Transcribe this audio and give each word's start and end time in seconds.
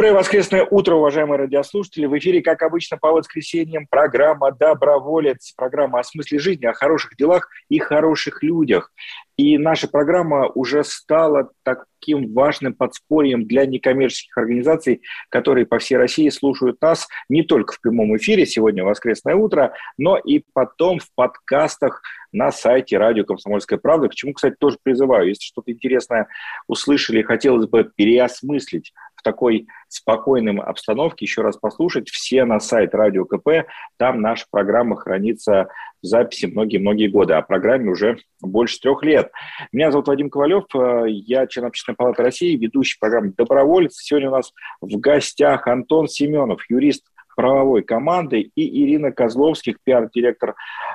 Доброе 0.00 0.14
воскресное 0.14 0.66
утро, 0.70 0.94
уважаемые 0.94 1.40
радиослушатели. 1.40 2.06
В 2.06 2.16
эфире, 2.16 2.40
как 2.40 2.62
обычно, 2.62 2.96
по 2.96 3.12
воскресеньям 3.12 3.86
программа 3.86 4.50
«Доброволец». 4.50 5.52
Программа 5.54 5.98
о 5.98 6.04
смысле 6.04 6.38
жизни, 6.38 6.64
о 6.64 6.72
хороших 6.72 7.16
делах 7.16 7.50
и 7.68 7.78
хороших 7.78 8.42
людях. 8.42 8.94
И 9.36 9.58
наша 9.58 9.88
программа 9.88 10.48
уже 10.48 10.84
стала 10.84 11.50
таким 11.64 12.32
важным 12.32 12.72
подспорьем 12.72 13.46
для 13.46 13.66
некоммерческих 13.66 14.36
организаций, 14.38 15.02
которые 15.28 15.66
по 15.66 15.78
всей 15.78 15.96
России 15.96 16.30
слушают 16.30 16.80
нас 16.80 17.06
не 17.28 17.42
только 17.42 17.74
в 17.74 17.80
прямом 17.82 18.16
эфире 18.16 18.46
сегодня 18.46 18.84
воскресное 18.84 19.34
утро, 19.34 19.74
но 19.98 20.16
и 20.16 20.42
потом 20.54 20.98
в 20.98 21.08
подкастах 21.14 22.00
на 22.32 22.52
сайте 22.52 22.96
радио 22.96 23.24
«Комсомольская 23.24 23.78
правда», 23.78 24.08
к 24.08 24.14
чему, 24.14 24.32
кстати, 24.34 24.56
тоже 24.58 24.78
призываю. 24.82 25.28
Если 25.28 25.44
что-то 25.44 25.72
интересное 25.72 26.28
услышали, 26.68 27.22
хотелось 27.22 27.66
бы 27.66 27.90
переосмыслить 27.96 28.92
в 29.20 29.22
такой 29.22 29.66
спокойной 29.88 30.56
обстановке 30.62 31.26
еще 31.26 31.42
раз 31.42 31.58
послушать, 31.58 32.08
все 32.08 32.46
на 32.46 32.58
сайт 32.58 32.94
Радио 32.94 33.26
КП, 33.26 33.66
там 33.98 34.22
наша 34.22 34.46
программа 34.50 34.96
хранится 34.96 35.68
в 36.02 36.06
записи 36.06 36.46
многие-многие 36.46 37.08
годы, 37.08 37.34
а 37.34 37.42
программе 37.42 37.90
уже 37.90 38.18
больше 38.40 38.80
трех 38.80 39.02
лет. 39.02 39.30
Меня 39.72 39.90
зовут 39.90 40.08
Вадим 40.08 40.30
Ковалев, 40.30 40.64
э, 40.74 41.04
я 41.08 41.46
член 41.46 41.66
Общественной 41.66 41.96
палаты 41.96 42.22
России, 42.22 42.56
ведущий 42.56 42.96
программы 42.98 43.34
«Доброволец». 43.36 43.96
Сегодня 43.96 44.30
у 44.30 44.36
нас 44.36 44.54
в 44.80 44.96
гостях 44.98 45.66
Антон 45.66 46.08
Семенов, 46.08 46.62
юрист 46.70 47.04
правовой 47.36 47.82
команды, 47.82 48.40
и 48.40 48.82
Ирина 48.82 49.12
Козловских, 49.12 49.76
пиар-директор 49.84 50.54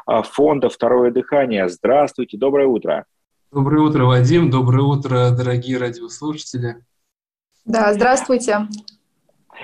э, 0.09 0.21
фонда 0.23 0.69
«Второе 0.69 1.11
дыхание». 1.11 1.69
Здравствуйте, 1.69 2.37
доброе 2.37 2.65
утро. 2.65 3.05
Доброе 3.51 3.81
утро, 3.81 4.05
Вадим. 4.05 4.49
Доброе 4.49 4.81
утро, 4.81 5.29
дорогие 5.29 5.77
радиослушатели. 5.77 6.77
Да, 7.65 7.91
здравствуйте. 7.93 8.67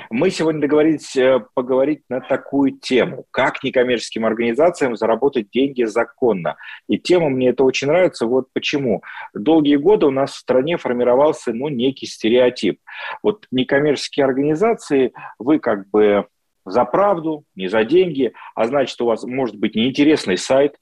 Мы 0.10 0.32
сегодня 0.32 0.62
договорились 0.62 1.16
э, 1.16 1.40
поговорить 1.54 2.02
на 2.10 2.20
такую 2.20 2.72
тему, 2.72 3.26
как 3.30 3.64
некоммерческим 3.64 4.26
организациям 4.26 4.96
заработать 4.96 5.52
деньги 5.52 5.84
законно. 5.84 6.56
И 6.88 6.98
тема 6.98 7.30
мне 7.30 7.50
это 7.50 7.64
очень 7.64 7.90
нравится. 7.90 8.26
Вот 8.26 8.48
почему. 8.54 9.04
Долгие 9.36 9.76
годы 9.76 10.08
у 10.08 10.12
нас 10.12 10.32
в 10.32 10.38
стране 10.38 10.78
формировался 10.78 11.54
ну, 11.54 11.68
некий 11.70 12.08
стереотип. 12.08 12.80
Вот 13.22 13.46
некоммерческие 13.52 14.26
организации, 14.26 15.14
вы 15.38 15.60
как 15.60 15.88
бы 15.92 16.26
за 16.66 16.86
правду, 16.86 17.44
не 17.56 17.68
за 17.68 17.84
деньги, 17.84 18.34
а 18.56 18.66
значит, 18.66 19.00
у 19.00 19.06
вас 19.06 19.24
может 19.24 19.58
быть 19.58 19.76
неинтересный 19.76 20.38
сайт, 20.38 20.76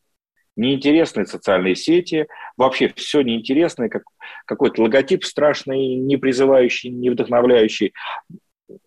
неинтересные 0.60 1.26
социальные 1.26 1.76
сети, 1.76 2.28
вообще 2.58 2.92
все 2.96 3.22
неинтересное, 3.22 3.90
как 3.90 4.04
какой-то 4.46 4.84
логотип 4.84 5.24
страшный, 5.24 5.96
не 5.96 6.18
призывающий, 6.18 6.90
не 6.90 7.10
вдохновляющий. 7.10 7.94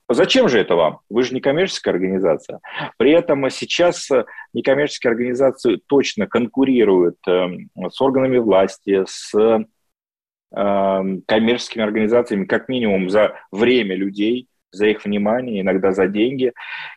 Зачем 0.09 0.48
же 0.48 0.61
это 0.61 0.77
вам? 0.77 1.00
Вы 1.09 1.23
же 1.25 1.34
не 1.34 1.41
коммерческая 1.41 1.95
организация. 1.95 2.61
При 2.98 3.12
этом 3.12 3.48
сейчас 3.50 4.09
некоммерческие 4.53 5.11
организации 5.11 5.81
точно 5.87 6.27
конкурируют 6.27 7.17
э, 7.27 7.48
с 7.91 8.00
органами 8.00 8.39
власти, 8.39 9.05
с 9.06 9.34
э, 9.34 9.59
коммерческими 11.27 11.83
организациями, 11.83 12.44
как 12.44 12.69
минимум 12.69 13.09
за 13.09 13.34
время 13.50 13.97
людей, 13.97 14.49
за 14.71 14.87
их 14.87 15.05
внимание, 15.05 15.62
иногда 15.62 15.93
за 15.93 16.06
деньги. 16.06 16.53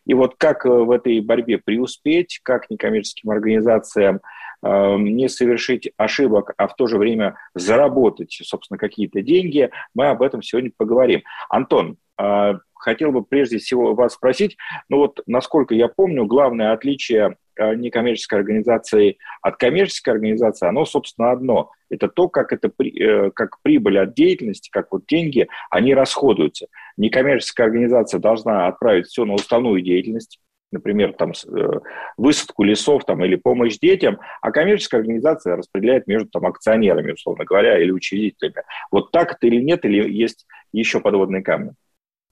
И 0.06 0.14
вот 0.14 0.36
как 0.38 0.66
в 0.66 0.92
этой 0.92 1.22
борьбе 1.22 1.58
преуспеть, 1.58 2.40
как 2.44 2.70
некоммерческим 2.70 3.32
организациям 3.32 4.20
Эм, 4.20 4.55
не 4.64 5.30
совершить 5.30 5.92
ошибок, 5.98 6.54
а 6.58 6.68
в 6.68 6.76
то 6.76 6.88
же 6.88 6.98
время 6.98 7.38
заработать, 7.54 8.40
собственно, 8.44 8.78
какие-то 8.78 9.22
деньги, 9.22 9.70
мы 9.94 10.08
об 10.08 10.22
этом 10.22 10.42
сегодня 10.42 10.72
поговорим. 10.76 11.24
Антон, 11.50 11.98
э, 12.20 12.54
хотел 12.86 13.12
бы 13.12 13.24
прежде 13.24 13.58
всего 13.58 13.96
вас 13.96 14.14
спросить, 14.14 14.58
ну 14.90 14.98
вот, 14.98 15.20
насколько 15.26 15.74
я 15.74 15.88
помню, 15.88 16.26
главное 16.26 16.72
отличие 16.72 17.38
э, 17.58 17.76
некоммерческой 17.76 18.40
организации 18.40 19.18
от 19.42 19.58
коммерческой 19.58 20.12
организации, 20.12 20.68
оно, 20.68 20.86
собственно, 20.86 21.32
одно. 21.32 21.72
Это 21.90 22.08
то, 22.08 22.30
как, 22.30 22.54
это, 22.54 22.72
э, 22.84 23.32
как 23.32 23.62
прибыль 23.62 24.00
от 24.00 24.14
деятельности, 24.14 24.70
как 24.72 24.92
вот 24.92 25.06
деньги, 25.08 25.48
они 25.70 25.94
расходуются. 25.94 26.68
Некоммерческая 26.98 27.68
организация 27.68 28.20
должна 28.20 28.68
отправить 28.68 29.08
все 29.08 29.26
на 29.26 29.34
уставную 29.34 29.82
деятельность, 29.82 30.40
например, 30.76 31.14
там, 31.14 31.32
э, 31.32 31.80
высадку 32.18 32.64
лесов 32.64 33.06
там, 33.06 33.24
или 33.24 33.36
помощь 33.36 33.80
детям, 33.80 34.20
а 34.42 34.52
коммерческая 34.52 35.02
организация 35.02 35.56
распределяет 35.56 36.08
между 36.08 36.30
там, 36.30 36.46
акционерами, 36.46 37.14
условно 37.14 37.46
говоря, 37.46 37.82
или 37.82 37.92
учредителями. 37.92 38.64
Вот 38.92 39.12
так 39.12 39.32
это 39.32 39.48
или 39.48 39.62
нет, 39.62 39.86
или 39.86 40.10
есть 40.12 40.46
еще 40.72 41.00
подводные 41.00 41.42
камни? 41.42 41.72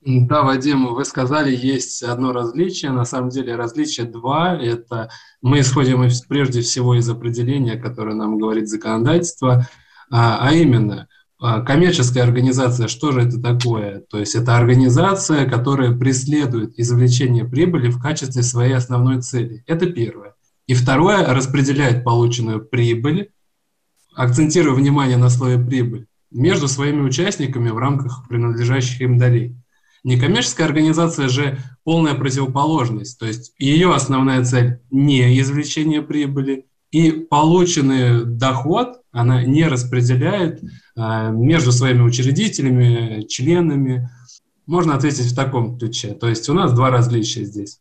Да, 0.05 0.43
Вадим, 0.43 0.93
вы 0.93 1.05
сказали, 1.05 1.55
есть 1.55 2.03
одно 2.03 2.33
различие. 2.33 2.91
На 2.91 3.05
самом 3.05 3.29
деле 3.29 3.55
различие 3.55 4.05
два. 4.05 4.59
Это 4.61 5.09
мы 5.41 5.61
исходим 5.61 6.05
прежде 6.27 6.59
всего 6.59 6.95
из 6.95 7.09
определения, 7.09 7.77
которое 7.77 8.13
нам 8.13 8.37
говорит 8.37 8.67
законодательство, 8.67 9.65
а, 10.11 10.45
а 10.47 10.53
именно– 10.53 11.07
коммерческая 11.43 12.23
организация, 12.23 12.87
что 12.87 13.11
же 13.11 13.21
это 13.21 13.41
такое? 13.41 13.99
То 13.99 14.17
есть 14.17 14.33
это 14.33 14.55
организация, 14.55 15.45
которая 15.45 15.91
преследует 15.91 16.79
извлечение 16.79 17.43
прибыли 17.43 17.89
в 17.89 17.99
качестве 17.99 18.43
своей 18.43 18.73
основной 18.73 19.21
цели. 19.21 19.61
Это 19.67 19.87
первое. 19.87 20.35
И 20.67 20.73
второе, 20.73 21.25
распределяет 21.33 22.05
полученную 22.05 22.63
прибыль, 22.63 23.31
акцентируя 24.15 24.73
внимание 24.73 25.17
на 25.17 25.29
слове 25.29 25.57
прибыль, 25.57 26.07
между 26.31 26.69
своими 26.69 27.01
участниками 27.01 27.69
в 27.69 27.77
рамках 27.77 28.25
принадлежащих 28.29 29.01
им 29.01 29.17
долей. 29.17 29.57
Некоммерческая 30.05 30.67
организация 30.67 31.27
же 31.27 31.57
полная 31.83 32.13
противоположность, 32.13 33.19
то 33.19 33.25
есть 33.25 33.53
ее 33.57 33.93
основная 33.93 34.45
цель 34.45 34.79
не 34.91 35.37
извлечение 35.41 36.01
прибыли, 36.01 36.67
и 36.93 37.11
полученный 37.11 38.23
доход 38.23 39.01
она 39.11 39.43
не 39.43 39.67
распределяет 39.67 40.61
а, 40.95 41.31
между 41.31 41.71
своими 41.71 42.03
учредителями, 42.03 43.23
членами. 43.23 44.09
Можно 44.67 44.93
ответить 44.95 45.31
в 45.31 45.35
таком 45.35 45.77
ключе. 45.77 46.13
То 46.13 46.29
есть 46.29 46.47
у 46.49 46.53
нас 46.53 46.71
два 46.71 46.91
различия 46.91 47.45
здесь. 47.45 47.79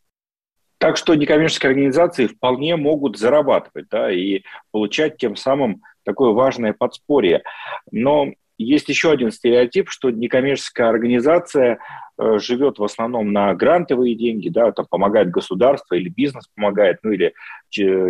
Так 0.78 0.96
что 0.96 1.14
некоммерческие 1.14 1.68
организации 1.68 2.26
вполне 2.26 2.76
могут 2.76 3.18
зарабатывать 3.18 3.86
да, 3.90 4.10
и 4.10 4.42
получать 4.70 5.18
тем 5.18 5.36
самым 5.36 5.82
такое 6.04 6.30
важное 6.30 6.72
подспорье. 6.72 7.42
Но 7.90 8.32
есть 8.62 8.88
еще 8.88 9.10
один 9.10 9.30
стереотип, 9.30 9.90
что 9.90 10.10
некоммерческая 10.10 10.88
организация 10.88 11.78
Э, 12.22 12.38
живет 12.38 12.78
в 12.78 12.84
основном 12.84 13.32
на 13.32 13.54
грантовые 13.54 14.14
деньги, 14.14 14.48
да, 14.48 14.70
там 14.72 14.86
помогает 14.88 15.30
государство 15.30 15.94
или 15.94 16.08
бизнес 16.08 16.46
помогает, 16.54 16.98
ну 17.02 17.10
или 17.12 17.34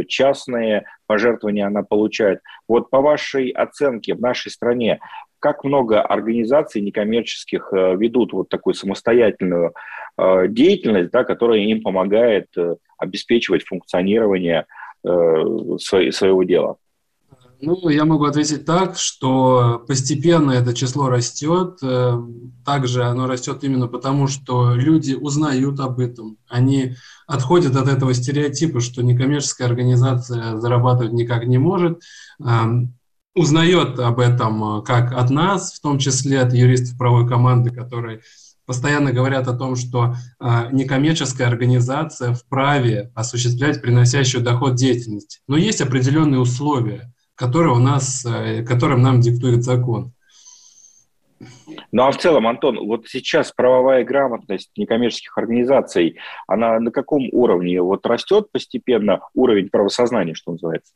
частные 0.07 0.87
пожертвования 1.07 1.67
она 1.67 1.83
получает. 1.83 2.41
Вот 2.69 2.91
по 2.91 3.01
вашей 3.01 3.51
оценке 3.51 4.15
в 4.15 4.21
нашей 4.21 4.51
стране, 4.51 4.99
как 5.39 5.65
много 5.65 6.03
организаций 6.03 6.83
некоммерческих 6.83 7.73
э, 7.73 7.97
ведут 7.97 8.33
вот 8.33 8.49
такую 8.49 8.75
самостоятельную 8.75 9.73
э, 10.19 10.49
деятельность, 10.49 11.11
да, 11.11 11.25
которая 11.25 11.61
им 11.61 11.83
помогает 11.83 12.49
обеспечивать 12.99 13.65
функционирование 13.65 14.67
своего 15.05 16.45
дела? 16.45 16.77
Ну, 17.65 17.89
я 17.91 18.05
могу 18.05 18.25
ответить 18.25 18.65
так, 18.65 18.99
что 18.99 19.85
постепенно 19.87 20.51
это 20.51 20.75
число 20.75 21.09
растет. 21.09 21.79
Э, 21.81 22.21
также 22.65 23.05
оно 23.05 23.29
растет 23.29 23.63
именно 23.63 23.87
потому, 23.87 24.27
что 24.27 24.75
люди 24.75 25.15
узнают 25.15 25.79
об 25.79 26.01
этом. 26.01 26.39
Они 26.49 26.97
отходят 27.29 27.77
от 27.77 27.87
этого 27.87 28.15
стереотипа, 28.15 28.81
что 28.81 29.03
некоммерческая 29.03 29.69
организация 29.69 30.59
зарабатывать 30.59 31.13
никак 31.13 31.47
не 31.47 31.59
может. 31.59 32.03
Эм, 32.45 32.95
узнает 33.37 33.97
об 34.01 34.19
этом 34.19 34.81
э, 34.81 34.83
как 34.83 35.13
от 35.13 35.31
нас, 35.31 35.75
в 35.75 35.81
том 35.81 36.01
числе 36.01 36.41
от 36.41 36.53
юристов 36.53 36.99
правовой 36.99 37.29
команды, 37.29 37.71
которые 37.71 38.23
постоянно 38.67 39.13
говорят 39.13 39.47
о 39.47 39.57
том, 39.57 39.77
что 39.77 40.17
э, 40.41 40.69
некоммерческая 40.73 41.47
организация 41.47 42.35
вправе 42.35 43.13
осуществлять 43.15 43.81
приносящую 43.81 44.43
доход 44.43 44.75
деятельность. 44.75 45.43
Но 45.47 45.57
есть 45.57 45.81
определенные 45.81 46.41
условия– 46.41 47.13
которые 47.43 47.73
у 47.73 47.81
нас, 47.81 48.25
э, 48.25 48.63
которым 48.63 49.03
нам 49.03 49.21
диктует 49.21 49.65
закон. 49.65 50.13
Ну 51.91 52.05
а 52.05 52.13
в 52.13 52.19
целом, 52.19 52.47
Антон, 52.47 52.79
вот 52.87 53.09
сейчас 53.09 53.51
правовая 53.51 54.05
грамотность 54.05 54.71
некоммерческих 54.77 55.37
организаций, 55.37 56.19
она 56.47 56.79
на 56.79 56.93
каком 56.93 57.29
уровне? 57.33 57.83
Вот 57.83 58.07
растет 58.07 58.47
постепенно 58.53 59.23
уровень 59.35 59.71
правосознания, 59.71 60.35
что 60.35 60.53
называется? 60.53 60.93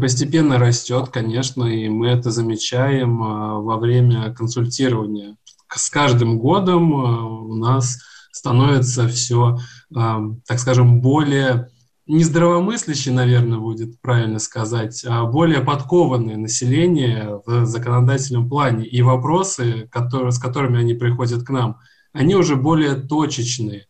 Постепенно 0.00 0.58
растет, 0.58 1.10
конечно, 1.10 1.64
и 1.64 1.90
мы 1.90 2.08
это 2.08 2.30
замечаем 2.30 3.22
а, 3.22 3.60
во 3.60 3.76
время 3.76 4.32
консультирования. 4.32 5.36
С 5.68 5.90
каждым 5.90 6.38
годом 6.38 6.94
а, 6.94 7.26
у 7.26 7.54
нас 7.56 7.98
становится 8.32 9.06
все, 9.06 9.58
так 9.92 10.58
скажем, 10.58 11.00
более 11.02 11.68
не 12.10 12.24
здравомыслящее, 12.24 13.14
наверное, 13.14 13.58
будет 13.58 14.00
правильно 14.00 14.40
сказать, 14.40 15.04
а 15.06 15.24
более 15.26 15.60
подкованное 15.60 16.36
население 16.36 17.40
в 17.46 17.66
законодательном 17.66 18.48
плане. 18.48 18.84
И 18.84 19.00
вопросы, 19.00 19.88
которые, 19.92 20.32
с 20.32 20.38
которыми 20.38 20.80
они 20.80 20.94
приходят 20.94 21.44
к 21.44 21.50
нам, 21.50 21.78
они 22.12 22.34
уже 22.34 22.56
более 22.56 22.96
точечные. 22.96 23.86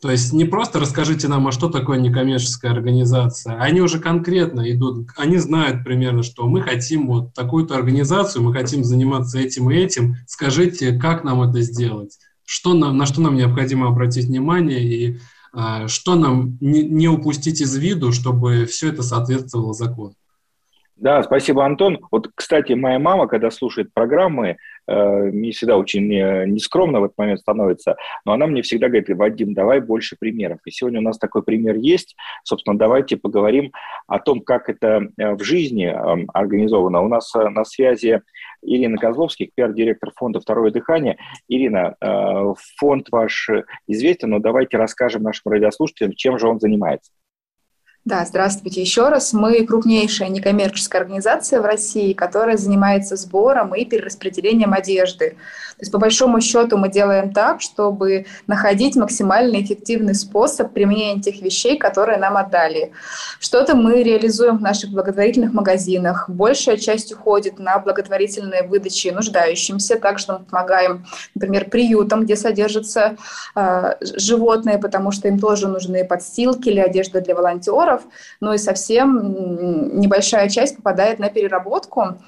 То 0.00 0.10
есть 0.10 0.32
не 0.32 0.46
просто 0.46 0.80
расскажите 0.80 1.28
нам, 1.28 1.46
а 1.46 1.52
что 1.52 1.68
такое 1.68 1.98
некоммерческая 1.98 2.72
организация, 2.72 3.58
они 3.60 3.82
уже 3.82 4.00
конкретно 4.00 4.70
идут, 4.72 5.08
они 5.16 5.36
знают 5.36 5.84
примерно, 5.84 6.22
что 6.22 6.46
мы 6.46 6.62
хотим 6.62 7.06
вот 7.08 7.34
такую-то 7.34 7.74
организацию, 7.74 8.42
мы 8.42 8.54
хотим 8.54 8.84
заниматься 8.84 9.38
этим 9.38 9.70
и 9.70 9.76
этим, 9.76 10.16
скажите, 10.26 10.98
как 10.98 11.24
нам 11.24 11.42
это 11.42 11.60
сделать, 11.60 12.18
что 12.46 12.72
нам, 12.72 12.96
на 12.96 13.04
что 13.04 13.20
нам 13.20 13.34
необходимо 13.36 13.88
обратить 13.88 14.26
внимание 14.26 14.82
и 14.82 15.18
что 15.86 16.14
нам 16.14 16.58
не 16.60 17.08
упустить 17.08 17.60
из 17.60 17.76
виду, 17.76 18.12
чтобы 18.12 18.66
все 18.66 18.88
это 18.90 19.02
соответствовало 19.02 19.74
закону? 19.74 20.14
Да, 20.96 21.22
спасибо, 21.22 21.64
Антон. 21.66 21.98
Вот, 22.10 22.30
кстати, 22.34 22.72
моя 22.72 22.98
мама, 22.98 23.26
когда 23.26 23.50
слушает 23.50 23.92
программы, 23.92 24.58
мне 24.86 25.52
всегда 25.52 25.76
очень 25.76 26.12
э, 26.12 26.46
нескромно 26.46 27.00
в 27.00 27.04
этот 27.04 27.18
момент 27.18 27.40
становится, 27.40 27.96
но 28.24 28.32
она 28.32 28.46
мне 28.46 28.62
всегда 28.62 28.88
говорит, 28.88 29.08
Вадим, 29.08 29.54
давай 29.54 29.80
больше 29.80 30.16
примеров. 30.18 30.58
И 30.64 30.70
сегодня 30.70 31.00
у 31.00 31.02
нас 31.02 31.18
такой 31.18 31.42
пример 31.42 31.76
есть. 31.76 32.16
Собственно, 32.42 32.76
давайте 32.76 33.16
поговорим 33.16 33.72
о 34.06 34.18
том, 34.18 34.40
как 34.40 34.68
это 34.68 35.08
э, 35.16 35.34
в 35.34 35.42
жизни 35.42 35.86
э, 35.86 36.26
организовано. 36.32 37.00
У 37.02 37.08
нас 37.08 37.34
э, 37.34 37.48
на 37.48 37.64
связи 37.64 38.20
Ирина 38.62 38.98
Козловских, 38.98 39.50
пиар-директор 39.54 40.10
фонда 40.14 40.40
«Второе 40.40 40.70
дыхание». 40.70 41.16
Ирина, 41.48 41.96
э, 42.00 42.54
фонд 42.78 43.08
ваш 43.10 43.48
известен, 43.86 44.30
но 44.30 44.38
давайте 44.38 44.76
расскажем 44.76 45.22
нашим 45.22 45.52
радиослушателям, 45.52 46.12
чем 46.12 46.38
же 46.38 46.48
он 46.48 46.60
занимается. 46.60 47.10
Да, 48.04 48.22
здравствуйте 48.26 48.82
еще 48.82 49.08
раз. 49.08 49.32
Мы 49.32 49.64
крупнейшая 49.64 50.28
некоммерческая 50.28 51.00
организация 51.00 51.62
в 51.62 51.64
России, 51.64 52.12
которая 52.12 52.58
занимается 52.58 53.16
сбором 53.16 53.74
и 53.74 53.86
перераспределением 53.86 54.74
одежды. 54.74 55.30
То 55.30 55.80
есть, 55.80 55.90
по 55.90 55.96
большому 55.96 56.42
счету, 56.42 56.76
мы 56.76 56.90
делаем 56.90 57.32
так, 57.32 57.62
чтобы 57.62 58.26
находить 58.46 58.94
максимально 58.94 59.62
эффективный 59.62 60.14
способ 60.14 60.74
применения 60.74 61.22
тех 61.22 61.40
вещей, 61.40 61.78
которые 61.78 62.18
нам 62.18 62.36
отдали. 62.36 62.92
Что-то 63.40 63.74
мы 63.74 64.02
реализуем 64.02 64.58
в 64.58 64.60
наших 64.60 64.90
благотворительных 64.90 65.54
магазинах. 65.54 66.28
Большая 66.28 66.76
часть 66.76 67.10
уходит 67.10 67.58
на 67.58 67.78
благотворительные 67.78 68.64
выдачи 68.64 69.08
нуждающимся. 69.08 69.98
Также 69.98 70.26
мы 70.28 70.38
помогаем, 70.40 71.06
например, 71.34 71.70
приютам, 71.70 72.24
где 72.24 72.36
содержатся 72.36 73.16
э, 73.56 73.94
животные, 74.00 74.76
потому 74.76 75.10
что 75.10 75.26
им 75.26 75.38
тоже 75.38 75.68
нужны 75.68 76.04
подстилки 76.04 76.68
или 76.68 76.80
одежда 76.80 77.22
для 77.22 77.34
волонтеров 77.34 77.93
товаров, 77.94 78.02
но 78.40 78.54
и 78.54 78.58
совсем 78.58 79.98
небольшая 79.98 80.48
часть 80.48 80.76
попадает 80.76 81.18
на 81.18 81.28
переработку. 81.28 82.18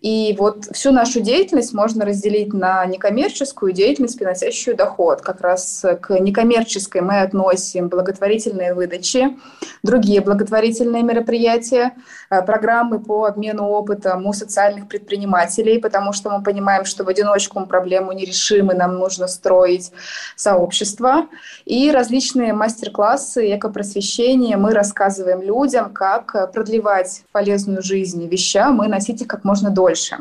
И 0.00 0.34
вот 0.38 0.66
всю 0.72 0.92
нашу 0.92 1.20
деятельность 1.20 1.74
можно 1.74 2.04
разделить 2.04 2.52
на 2.52 2.84
некоммерческую 2.86 3.72
деятельность, 3.72 4.18
приносящую 4.18 4.76
доход. 4.76 5.20
Как 5.20 5.40
раз 5.40 5.84
к 6.00 6.18
некоммерческой 6.18 7.00
мы 7.00 7.20
относим 7.20 7.88
благотворительные 7.88 8.74
выдачи, 8.74 9.36
другие 9.82 10.20
благотворительные 10.20 11.02
мероприятия, 11.02 11.92
программы 12.28 13.00
по 13.00 13.24
обмену 13.24 13.64
опытом 13.64 14.26
у 14.26 14.32
социальных 14.32 14.88
предпринимателей, 14.88 15.78
потому 15.78 16.12
что 16.12 16.30
мы 16.30 16.42
понимаем, 16.42 16.84
что 16.84 17.04
в 17.04 17.08
одиночку 17.08 17.60
мы 17.60 17.66
проблему 17.66 18.12
не 18.12 18.24
решим, 18.24 18.70
и 18.70 18.74
нам 18.74 18.98
нужно 18.98 19.26
строить 19.28 19.92
сообщество. 20.36 21.28
И 21.64 21.90
различные 21.90 22.52
мастер-классы, 22.52 23.56
экопросвещения 23.56 24.56
мы 24.56 24.72
рассказываем 24.74 24.98
рассказываем 24.98 25.42
людям, 25.42 25.92
как 25.92 26.34
э, 26.34 26.46
продлевать 26.46 27.22
полезную 27.32 27.82
жизнь 27.82 28.26
вещам 28.28 28.82
и 28.82 28.88
носить 28.88 29.22
их 29.22 29.28
как 29.28 29.44
можно 29.44 29.70
дольше. 29.70 30.18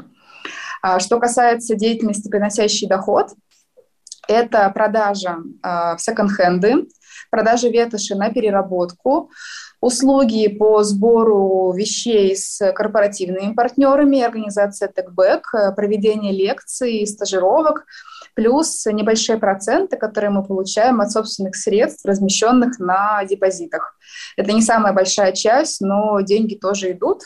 А 0.82 1.00
что 1.00 1.20
касается 1.20 1.76
деятельности, 1.76 2.30
приносящей 2.30 2.88
доход, 2.88 3.34
это 4.28 4.70
продажа 4.70 5.38
э, 5.64 5.96
в 5.96 5.98
секонд-хенды, 6.00 6.88
продажа 7.30 7.70
ветоши 7.70 8.16
на 8.16 8.30
переработку, 8.30 9.30
услуги 9.82 10.48
по 10.48 10.84
сбору 10.84 11.72
вещей 11.72 12.36
с 12.36 12.72
корпоративными 12.74 13.54
партнерами, 13.54 14.22
организация 14.22 14.90
Techback, 14.90 15.42
э, 15.54 15.72
проведение 15.74 16.32
лекций, 16.32 17.06
стажировок– 17.06 17.86
плюс 18.38 18.86
небольшие 18.86 19.40
проценты, 19.40 19.98
которые 19.98 20.30
мы 20.30 20.44
получаем 20.44 21.02
от 21.02 21.12
собственных 21.12 21.56
средств, 21.56 22.06
размещенных 22.06 22.78
на 22.78 23.26
депозитах. 23.26 23.98
Это 24.38 24.54
не 24.54 24.62
самая 24.62 24.94
большая 24.94 25.32
часть, 25.32 25.82
но 25.82 26.22
деньги 26.22 26.54
тоже 26.54 26.92
идут. 26.92 27.24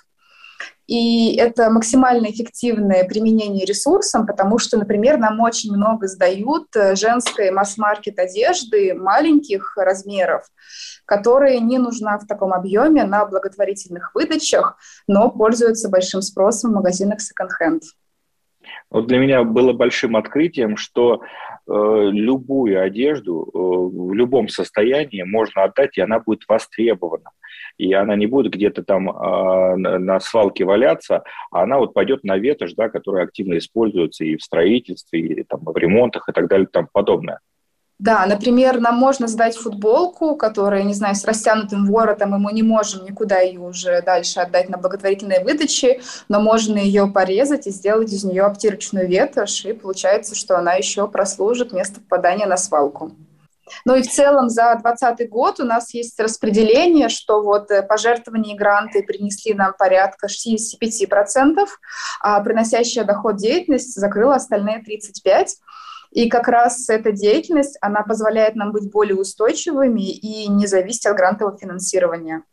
И 0.87 1.35
это 1.35 1.69
максимально 1.69 2.27
эффективное 2.27 3.03
применение 3.03 3.65
ресурсом, 3.65 4.25
потому 4.25 4.57
что, 4.57 4.77
например, 4.77 5.17
нам 5.17 5.39
очень 5.41 5.73
много 5.73 6.07
сдают 6.07 6.67
э, 6.75 6.95
женской 6.95 7.51
масс-маркет 7.51 8.17
одежды 8.17 8.93
маленьких 8.93 9.77
размеров, 9.77 10.45
которая 11.11 11.59
не 11.59 11.77
нужна 11.77 12.17
в 12.17 12.25
таком 12.25 12.53
объеме 12.53 13.03
на 13.03 13.25
благотворительных 13.25 14.15
выдачах, 14.15 14.77
но 15.09 15.29
пользуется 15.29 15.89
большим 15.89 16.21
спросом 16.21 16.71
в 16.71 16.75
магазинах 16.75 17.19
секонд-хенд. 17.19 17.83
Вот 18.89 19.07
для 19.07 19.19
меня 19.19 19.43
было 19.43 19.73
большим 19.73 20.15
открытием, 20.15 20.77
что 20.77 21.19
э, 21.19 21.19
любую 21.67 22.81
одежду 22.81 23.43
э, 23.43 23.57
в 23.57 24.13
любом 24.13 24.47
состоянии 24.47 25.23
можно 25.23 25.63
отдать, 25.63 25.97
и 25.97 26.01
она 26.01 26.19
будет 26.21 26.43
востребована. 26.47 27.31
И 27.77 27.91
она 27.91 28.15
не 28.15 28.27
будет 28.27 28.53
где-то 28.53 28.81
там 28.81 29.09
э, 29.09 29.75
на 29.75 30.17
свалке 30.21 30.63
валяться, 30.63 31.23
а 31.51 31.63
она 31.63 31.77
вот 31.77 31.93
пойдет 31.93 32.23
на 32.23 32.37
ветошь, 32.37 32.73
да, 32.75 32.87
которая 32.87 33.25
активно 33.25 33.57
используется 33.57 34.23
и 34.23 34.37
в 34.37 34.41
строительстве, 34.41 35.19
и 35.19 35.43
там, 35.43 35.59
в 35.65 35.75
ремонтах 35.75 36.29
и 36.29 36.31
так 36.31 36.47
далее 36.47 36.67
и 36.67 36.71
тому 36.71 36.87
подобное. 36.89 37.41
Да, 38.01 38.25
например, 38.25 38.79
нам 38.79 38.95
можно 38.95 39.27
сдать 39.27 39.55
футболку, 39.55 40.35
которая, 40.35 40.81
не 40.81 40.95
знаю, 40.95 41.13
с 41.13 41.23
растянутым 41.23 41.85
воротом, 41.85 42.33
и 42.35 42.39
мы 42.39 42.51
не 42.51 42.63
можем 42.63 43.05
никуда 43.05 43.41
ее 43.41 43.59
уже 43.59 44.01
дальше 44.01 44.39
отдать 44.39 44.69
на 44.69 44.79
благотворительные 44.79 45.43
выдачи, 45.43 46.01
но 46.27 46.41
можно 46.41 46.79
ее 46.79 47.05
порезать 47.05 47.67
и 47.67 47.69
сделать 47.69 48.11
из 48.11 48.23
нее 48.23 48.41
обтирочную 48.41 49.07
ветошь, 49.07 49.65
и 49.65 49.73
получается, 49.73 50.33
что 50.33 50.57
она 50.57 50.73
еще 50.73 51.07
прослужит 51.07 51.73
место 51.73 51.99
попадания 52.01 52.47
на 52.47 52.57
свалку. 52.57 53.11
Ну 53.85 53.95
и 53.95 54.01
в 54.01 54.09
целом 54.09 54.49
за 54.49 54.79
2020 54.81 55.29
год 55.29 55.59
у 55.59 55.63
нас 55.63 55.93
есть 55.93 56.19
распределение, 56.19 57.07
что 57.07 57.43
вот 57.43 57.69
э, 57.69 57.83
пожертвования 57.83 58.55
и 58.55 58.57
гранты 58.57 59.03
принесли 59.03 59.53
нам 59.53 59.73
порядка 59.77 60.25
65%, 60.25 61.67
а 62.19 62.41
приносящая 62.41 63.05
доход 63.05 63.37
деятельность 63.37 63.93
закрыла 63.93 64.35
остальные 64.35 64.81
35%. 64.81 65.49
И 66.11 66.29
как 66.29 66.47
раз 66.47 66.89
эта 66.89 67.11
деятельность, 67.11 67.77
она 67.81 68.03
позволяет 68.03 68.55
нам 68.55 68.71
быть 68.71 68.91
более 68.91 69.15
устойчивыми 69.15 70.11
и 70.11 70.47
не 70.49 70.67
зависеть 70.67 71.05
от 71.05 71.15
грантового 71.15 71.57
финансирования. 71.57 72.43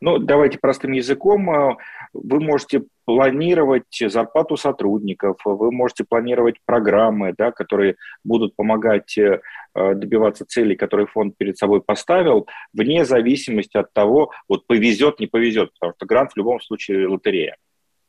Ну, 0.00 0.18
давайте 0.18 0.58
простым 0.58 0.92
языком. 0.92 1.50
Э, 1.50 1.76
вы 2.12 2.40
можете 2.40 2.84
планировать 3.06 3.84
зарплату 4.00 4.56
сотрудников, 4.56 5.38
вы 5.44 5.72
можете 5.72 6.04
планировать 6.04 6.56
программы, 6.64 7.34
да, 7.36 7.50
которые 7.50 7.96
будут 8.22 8.54
помогать 8.56 9.16
э, 9.18 9.40
добиваться 9.74 10.46
целей, 10.46 10.76
которые 10.76 11.06
фонд 11.06 11.36
перед 11.36 11.58
собой 11.58 11.82
поставил, 11.82 12.46
вне 12.72 13.04
зависимости 13.04 13.76
от 13.76 13.92
того, 13.92 14.30
вот 14.48 14.66
повезет, 14.66 15.20
не 15.20 15.26
повезет, 15.26 15.72
потому 15.74 15.94
что 15.96 16.06
грант 16.06 16.32
в 16.32 16.36
любом 16.36 16.60
случае 16.60 17.08
лотерея. 17.08 17.56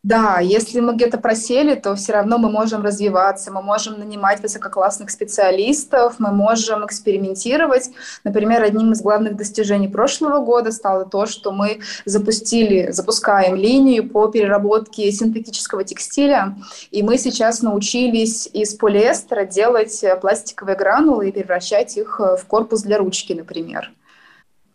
Да, 0.05 0.37
если 0.39 0.81
мы 0.81 0.93
где-то 0.93 1.17
просели, 1.17 1.73
то 1.73 1.95
все 1.95 2.13
равно 2.13 2.37
мы 2.37 2.51
можем 2.51 2.83
развиваться, 2.83 3.51
мы 3.51 3.63
можем 3.63 3.97
нанимать 3.97 4.39
высококлассных 4.39 5.09
специалистов, 5.09 6.17
мы 6.19 6.31
можем 6.31 6.85
экспериментировать. 6.85 7.89
Например, 8.23 8.61
одним 8.61 8.91
из 8.91 9.01
главных 9.01 9.35
достижений 9.35 9.87
прошлого 9.87 10.45
года 10.45 10.71
стало 10.71 11.05
то, 11.05 11.25
что 11.25 11.51
мы 11.51 11.79
запустили, 12.05 12.91
запускаем 12.91 13.55
линию 13.55 14.07
по 14.07 14.27
переработке 14.27 15.11
синтетического 15.11 15.83
текстиля, 15.83 16.55
и 16.91 17.01
мы 17.01 17.17
сейчас 17.17 17.63
научились 17.63 18.47
из 18.53 18.75
полиэстера 18.75 19.45
делать 19.45 20.05
пластиковые 20.21 20.77
гранулы 20.77 21.29
и 21.29 21.31
превращать 21.31 21.97
их 21.97 22.19
в 22.19 22.45
корпус 22.45 22.83
для 22.83 22.99
ручки, 22.99 23.33
например. 23.33 23.91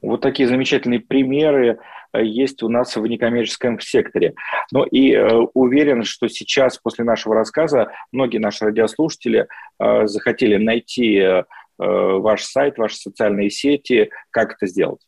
Вот 0.03 0.23
такие 0.23 0.49
замечательные 0.49 0.99
примеры 0.99 1.79
есть 2.15 2.63
у 2.63 2.69
нас 2.69 2.97
в 2.97 3.07
некоммерческом 3.07 3.79
секторе. 3.81 4.35
Ну 4.73 4.85
и 4.85 5.13
э, 5.13 5.33
уверен, 5.55 6.05
что 6.05 6.29
сейчас, 6.29 6.79
после 6.79 7.05
нашего 7.05 7.35
рассказа, 7.35 7.93
многие 8.13 8.39
наши 8.39 8.65
радиослушатели 8.65 9.47
э, 9.79 10.07
захотели 10.07 10.57
найти 10.57 11.17
э, 11.17 11.45
ваш 11.79 12.45
сайт, 12.45 12.79
ваши 12.79 12.97
социальные 12.97 13.51
сети. 13.51 14.11
Как 14.31 14.55
это 14.55 14.67
сделать? 14.67 15.01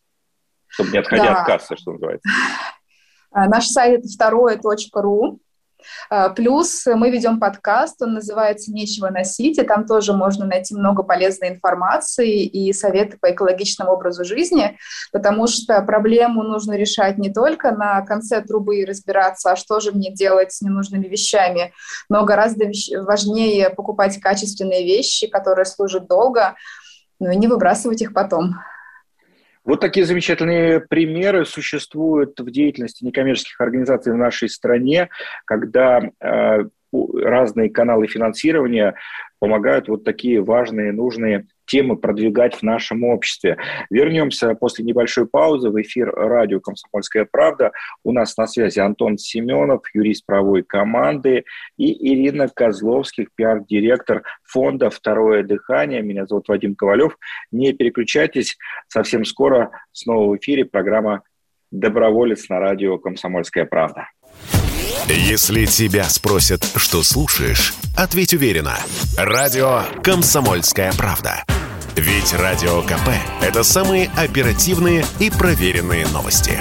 Чтобы 0.68 0.90
не 0.90 0.98
отходя 0.98 1.24
да. 1.24 1.40
от 1.42 1.46
кассы, 1.46 1.76
что 1.76 1.92
называется. 1.92 2.28
Наш 3.30 3.66
сайт 3.66 4.04
второе.ру. 4.04 5.40
А, 6.10 6.28
плюс 6.30 6.86
мы 6.86 7.10
ведем 7.10 7.40
подкаст, 7.40 8.00
он 8.02 8.14
называется 8.14 8.72
«Нечего 8.72 9.08
носить», 9.08 9.58
и 9.58 9.62
там 9.62 9.86
тоже 9.86 10.12
можно 10.12 10.46
найти 10.46 10.74
много 10.74 11.02
полезной 11.02 11.50
информации 11.50 12.44
и 12.44 12.72
советы 12.72 13.18
по 13.20 13.32
экологичному 13.32 13.90
образу 13.90 14.24
жизни, 14.24 14.78
потому 15.12 15.46
что 15.46 15.80
проблему 15.82 16.42
нужно 16.42 16.76
решать 16.76 17.18
не 17.18 17.32
только 17.32 17.72
на 17.72 18.00
конце 18.02 18.40
трубы 18.40 18.78
и 18.78 18.84
разбираться, 18.84 19.52
а 19.52 19.56
что 19.56 19.80
же 19.80 19.92
мне 19.92 20.12
делать 20.12 20.52
с 20.52 20.62
ненужными 20.62 21.06
вещами, 21.06 21.72
но 22.08 22.24
гораздо 22.24 22.66
важнее 23.02 23.70
покупать 23.70 24.18
качественные 24.20 24.84
вещи, 24.84 25.26
которые 25.26 25.64
служат 25.64 26.06
долго, 26.08 26.54
ну 27.18 27.30
и 27.30 27.36
не 27.36 27.46
выбрасывать 27.46 28.02
их 28.02 28.12
потом. 28.12 28.56
Вот 29.64 29.80
такие 29.80 30.04
замечательные 30.04 30.80
примеры 30.80 31.44
существуют 31.44 32.38
в 32.38 32.50
деятельности 32.50 33.04
некоммерческих 33.04 33.60
организаций 33.60 34.12
в 34.12 34.16
нашей 34.16 34.48
стране, 34.48 35.08
когда 35.44 36.00
э, 36.00 36.64
разные 36.92 37.70
каналы 37.70 38.06
финансирования 38.08 38.94
помогают 39.38 39.88
вот 39.88 40.04
такие 40.04 40.42
важные, 40.42 40.92
нужные 40.92 41.46
темы 41.72 41.96
продвигать 41.96 42.56
в 42.56 42.62
нашем 42.62 43.02
обществе. 43.02 43.56
Вернемся 43.88 44.54
после 44.54 44.84
небольшой 44.84 45.26
паузы 45.26 45.70
в 45.70 45.80
эфир 45.80 46.10
радио 46.14 46.60
«Комсомольская 46.60 47.26
правда». 47.30 47.72
У 48.04 48.12
нас 48.12 48.36
на 48.36 48.46
связи 48.46 48.78
Антон 48.78 49.16
Семенов, 49.16 49.80
юрист 49.94 50.26
правовой 50.26 50.64
команды, 50.64 51.44
и 51.78 52.12
Ирина 52.12 52.48
Козловских, 52.48 53.28
пиар-директор 53.34 54.22
фонда 54.44 54.90
«Второе 54.90 55.44
дыхание». 55.44 56.02
Меня 56.02 56.26
зовут 56.26 56.48
Вадим 56.48 56.74
Ковалев. 56.74 57.16
Не 57.50 57.72
переключайтесь, 57.72 58.58
совсем 58.88 59.24
скоро 59.24 59.70
снова 59.92 60.30
в 60.30 60.36
эфире 60.36 60.66
программа 60.66 61.22
«Доброволец» 61.70 62.50
на 62.50 62.60
радио 62.60 62.98
«Комсомольская 62.98 63.64
правда». 63.64 64.08
Если 65.08 65.66
тебя 65.66 66.04
спросят, 66.04 66.64
что 66.76 67.02
слушаешь, 67.02 67.74
ответь 67.96 68.34
уверенно. 68.34 68.76
Радио 69.16 69.82
«Комсомольская 70.02 70.92
правда». 70.92 71.44
Ведь 71.96 72.32
Радио 72.32 72.82
КП– 72.82 73.10
это 73.42 73.64
самые 73.64 74.10
оперативные 74.16 75.04
и 75.18 75.28
проверенные 75.28 76.06
новости. 76.06 76.52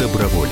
Доброволец. 0.00 0.50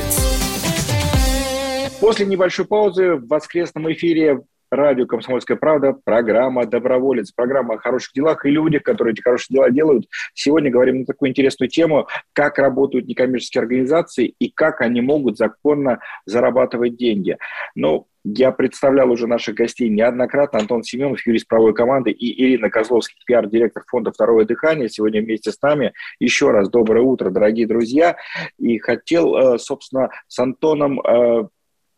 После 2.00 2.26
небольшой 2.26 2.66
паузы 2.66 3.14
в 3.14 3.26
воскресном 3.28 3.90
эфире 3.92 4.40
радио 4.70 5.06
«Комсомольская 5.06 5.56
правда», 5.56 5.96
программа 6.04 6.66
«Доброволец», 6.66 7.32
программа 7.32 7.74
о 7.74 7.78
хороших 7.78 8.12
делах 8.12 8.44
и 8.44 8.50
людях, 8.50 8.82
которые 8.82 9.12
эти 9.12 9.22
хорошие 9.22 9.54
дела 9.56 9.70
делают. 9.70 10.06
Сегодня 10.34 10.70
говорим 10.70 11.00
на 11.00 11.06
такую 11.06 11.30
интересную 11.30 11.68
тему, 11.68 12.06
как 12.32 12.58
работают 12.58 13.06
некоммерческие 13.06 13.62
организации 13.62 14.34
и 14.38 14.50
как 14.50 14.80
они 14.80 15.00
могут 15.00 15.38
законно 15.38 16.00
зарабатывать 16.26 16.96
деньги. 16.96 17.36
Ну, 17.74 18.06
я 18.24 18.52
представлял 18.52 19.10
уже 19.10 19.26
наших 19.26 19.54
гостей 19.54 19.88
неоднократно. 19.88 20.58
Антон 20.58 20.82
Семенов, 20.82 21.26
юрист 21.26 21.48
правовой 21.48 21.72
команды, 21.72 22.10
и 22.10 22.44
Ирина 22.44 22.68
Козловский, 22.68 23.16
пиар-директор 23.26 23.84
фонда 23.86 24.12
«Второе 24.12 24.44
дыхание». 24.44 24.88
Сегодня 24.88 25.22
вместе 25.22 25.50
с 25.50 25.62
нами. 25.62 25.92
Еще 26.18 26.50
раз 26.50 26.68
доброе 26.68 27.02
утро, 27.02 27.30
дорогие 27.30 27.66
друзья. 27.66 28.16
И 28.58 28.78
хотел, 28.78 29.34
э, 29.36 29.58
собственно, 29.58 30.10
с 30.26 30.38
Антоном 30.38 31.00
э, 31.00 31.48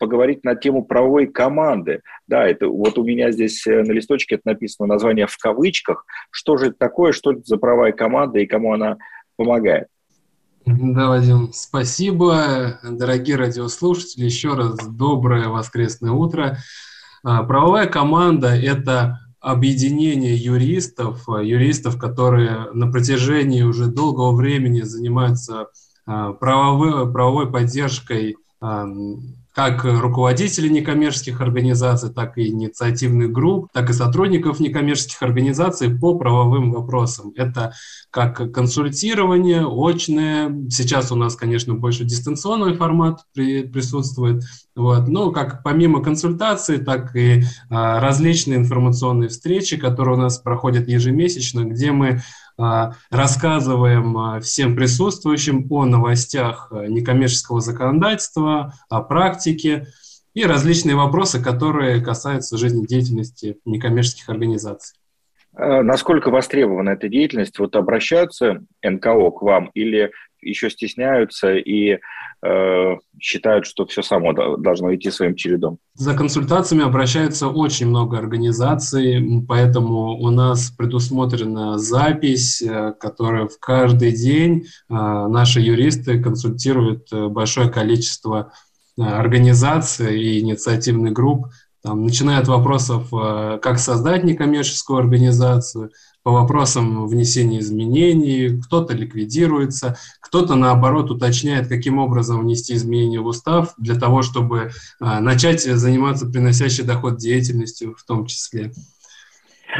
поговорить 0.00 0.42
на 0.44 0.56
тему 0.56 0.82
правовой 0.82 1.26
команды. 1.26 2.00
Да, 2.26 2.48
это 2.48 2.66
вот 2.66 2.98
у 2.98 3.04
меня 3.04 3.30
здесь 3.30 3.64
э, 3.66 3.82
на 3.82 3.92
листочке 3.92 4.36
это 4.36 4.42
написано 4.46 4.88
название 4.88 5.26
в 5.26 5.36
кавычках. 5.36 6.06
Что 6.30 6.56
же 6.56 6.68
это 6.68 6.76
такое, 6.78 7.12
что 7.12 7.32
это 7.32 7.42
за 7.44 7.58
правовая 7.58 7.92
команда 7.92 8.40
и 8.40 8.46
кому 8.46 8.72
она 8.72 8.96
помогает? 9.36 9.86
Да, 10.66 11.08
Вадим, 11.08 11.50
спасибо. 11.52 12.80
Дорогие 12.82 13.36
радиослушатели, 13.36 14.24
еще 14.24 14.54
раз 14.54 14.76
доброе 14.88 15.48
воскресное 15.48 16.12
утро. 16.12 16.58
А, 17.22 17.42
правовая 17.44 17.86
команда– 17.86 18.48
это 18.54 19.20
объединение 19.40 20.34
юристов, 20.34 21.26
юристов, 21.28 21.98
которые 21.98 22.70
на 22.72 22.90
протяжении 22.90 23.62
уже 23.62 23.86
долгого 23.86 24.34
времени 24.34 24.82
занимаются 24.82 25.68
а, 26.06 26.32
правовой, 26.32 27.10
правовой 27.12 27.50
поддержкой 27.50 28.36
как 28.60 29.84
руководителей 29.84 30.70
некоммерческих 30.70 31.40
организаций, 31.40 32.10
так 32.10 32.38
и 32.38 32.48
инициативных 32.48 33.32
групп, 33.32 33.68
так 33.72 33.90
и 33.90 33.92
сотрудников 33.92 34.60
некоммерческих 34.60 35.22
организаций 35.22 35.90
по 35.90 36.16
правовым 36.16 36.70
вопросам. 36.72 37.32
Это 37.36 37.74
как 38.10 38.52
консультирование, 38.52 39.66
очное. 39.66 40.68
Сейчас 40.70 41.10
у 41.10 41.16
нас, 41.16 41.34
конечно, 41.34 41.74
больше 41.74 42.04
дистанционный 42.04 42.74
формат 42.74 43.24
присутствует. 43.34 44.44
Вот. 44.76 45.08
Но 45.08 45.32
как 45.32 45.62
помимо 45.64 46.02
консультаций, 46.02 46.78
так 46.78 47.14
и 47.16 47.42
а, 47.68 48.00
различные 48.00 48.58
информационные 48.58 49.28
встречи, 49.28 49.76
которые 49.76 50.16
у 50.16 50.20
нас 50.20 50.38
проходят 50.38 50.88
ежемесячно, 50.88 51.64
где 51.64 51.90
мы 51.90 52.22
рассказываем 53.10 54.16
а, 54.18 54.40
всем 54.40 54.76
присутствующим 54.76 55.66
о 55.70 55.86
новостях 55.86 56.68
а, 56.70 56.86
некоммерческого 56.86 57.60
законодательства, 57.60 58.74
о 58.88 59.00
практике 59.00 59.88
и 60.34 60.44
различные 60.44 60.96
вопросы, 60.96 61.42
которые 61.42 62.00
касаются 62.00 62.56
жизнедеятельности 62.56 63.58
некоммерческих 63.64 64.28
организаций. 64.28 64.99
Насколько 65.52 66.30
востребована 66.30 66.90
эта 66.90 67.08
деятельность? 67.08 67.58
Вот 67.58 67.76
обращаются 67.76 68.62
НКО 68.82 69.30
к 69.30 69.42
вам 69.42 69.70
или 69.74 70.10
еще 70.42 70.70
стесняются 70.70 71.54
и 71.54 71.98
э, 72.42 72.96
считают, 73.20 73.66
что 73.66 73.86
все 73.86 74.02
само 74.02 74.32
должно 74.56 74.94
идти 74.94 75.10
своим 75.10 75.34
чередом. 75.34 75.78
За 75.94 76.16
консультациями 76.16 76.84
обращаются 76.84 77.48
очень 77.48 77.88
много 77.88 78.18
организаций, 78.18 79.44
поэтому 79.46 80.18
у 80.18 80.30
нас 80.30 80.70
предусмотрена 80.70 81.78
запись, 81.78 82.62
э, 82.62 82.94
которая 82.98 83.46
в 83.46 83.58
каждый 83.58 84.12
день 84.12 84.64
э, 84.64 84.94
наши 84.94 85.60
юристы 85.60 86.22
консультируют 86.22 87.12
э, 87.12 87.28
большое 87.28 87.70
количество 87.70 88.52
организаций 88.98 90.20
и 90.20 90.40
инициативных 90.40 91.14
групп, 91.14 91.46
там, 91.82 92.04
начиная 92.04 92.40
от 92.40 92.48
вопросов, 92.48 93.08
как 93.10 93.78
создать 93.78 94.24
некоммерческую 94.24 94.98
организацию, 94.98 95.90
по 96.22 96.32
вопросам 96.32 97.06
внесения 97.06 97.60
изменений, 97.60 98.60
кто-то 98.60 98.94
ликвидируется, 98.94 99.96
кто-то, 100.20 100.54
наоборот, 100.54 101.10
уточняет, 101.10 101.68
каким 101.68 101.98
образом 101.98 102.40
внести 102.40 102.74
изменения 102.74 103.20
в 103.20 103.26
устав 103.26 103.74
для 103.78 103.94
того, 103.94 104.22
чтобы 104.22 104.70
а, 105.00 105.20
начать 105.20 105.62
заниматься 105.62 106.26
приносящей 106.26 106.84
доход 106.84 107.16
деятельностью 107.16 107.94
в 107.96 108.04
том 108.04 108.26
числе. 108.26 108.72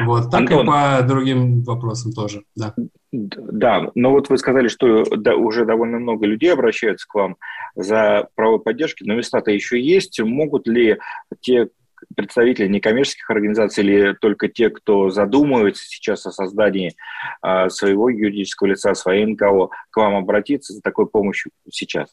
Вот, 0.06 0.30
так 0.30 0.42
Антон, 0.42 0.62
и 0.62 0.66
по 0.66 1.02
другим 1.02 1.62
вопросам 1.62 2.12
тоже, 2.12 2.44
да. 2.56 2.74
Да, 3.12 3.90
но 3.96 4.12
вот 4.12 4.28
вы 4.28 4.38
сказали, 4.38 4.68
что 4.68 5.04
да, 5.04 5.34
уже 5.34 5.66
довольно 5.66 5.98
много 5.98 6.26
людей 6.26 6.52
обращаются 6.52 7.06
к 7.08 7.14
вам 7.14 7.36
за 7.74 8.28
правовой 8.36 8.60
поддержки, 8.60 9.02
но 9.02 9.14
места-то 9.14 9.50
еще 9.50 9.80
есть. 9.82 10.20
Могут 10.20 10.68
ли 10.68 10.98
те 11.40 11.68
представители 12.16 12.68
некоммерческих 12.68 13.30
организаций 13.30 13.84
или 13.84 14.12
только 14.14 14.48
те, 14.48 14.70
кто 14.70 15.10
задумывается 15.10 15.84
сейчас 15.86 16.26
о 16.26 16.32
создании 16.32 16.94
э, 17.42 17.68
своего 17.68 18.08
юридического 18.08 18.68
лица, 18.68 18.94
своей 18.94 19.26
НКО, 19.26 19.68
к 19.90 19.96
вам 19.96 20.16
обратиться 20.16 20.72
за 20.72 20.80
такой 20.80 21.06
помощью 21.06 21.52
сейчас? 21.70 22.10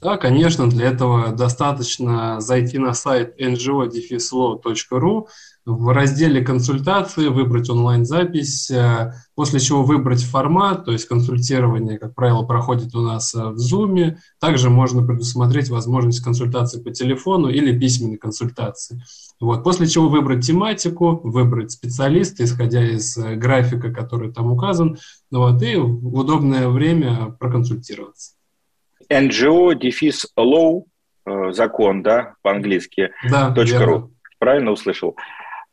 Да, 0.00 0.16
конечно, 0.18 0.68
для 0.68 0.88
этого 0.88 1.32
достаточно 1.32 2.40
зайти 2.40 2.78
на 2.78 2.92
сайт 2.92 3.40
ngo-law.ru, 3.40 5.26
в 5.66 5.92
разделе 5.92 6.42
«Консультации» 6.42 7.26
выбрать 7.26 7.68
онлайн-запись, 7.68 8.70
э, 8.70 9.12
после 9.34 9.58
чего 9.58 9.82
выбрать 9.82 10.22
формат, 10.22 10.84
то 10.84 10.92
есть 10.92 11.06
консультирование, 11.08 11.98
как 11.98 12.14
правило, 12.14 12.44
проходит 12.44 12.94
у 12.94 13.00
нас 13.00 13.34
э, 13.34 13.38
в 13.38 13.56
Zoom. 13.56 14.14
Также 14.38 14.70
можно 14.70 15.04
предусмотреть 15.04 15.68
возможность 15.68 16.22
консультации 16.22 16.80
по 16.80 16.92
телефону 16.92 17.48
или 17.48 17.76
письменной 17.76 18.16
консультации. 18.16 19.02
Вот. 19.40 19.64
После 19.64 19.88
чего 19.88 20.08
выбрать 20.08 20.46
тематику, 20.46 21.20
выбрать 21.24 21.72
специалиста, 21.72 22.44
исходя 22.44 22.84
из 22.88 23.16
э, 23.16 23.34
графика, 23.34 23.92
который 23.92 24.32
там 24.32 24.52
указан, 24.52 24.98
вот, 25.32 25.60
и 25.62 25.74
в 25.74 26.16
удобное 26.16 26.68
время 26.68 27.34
проконсультироваться. 27.40 28.34
NGO, 29.12 29.74
дефис 29.74 30.28
law, 30.38 30.84
закон, 31.50 32.04
да, 32.04 32.34
по-английски, 32.42 33.10
да, 33.28 33.52
.ru. 33.56 34.10
правильно 34.38 34.70
услышал? 34.70 35.16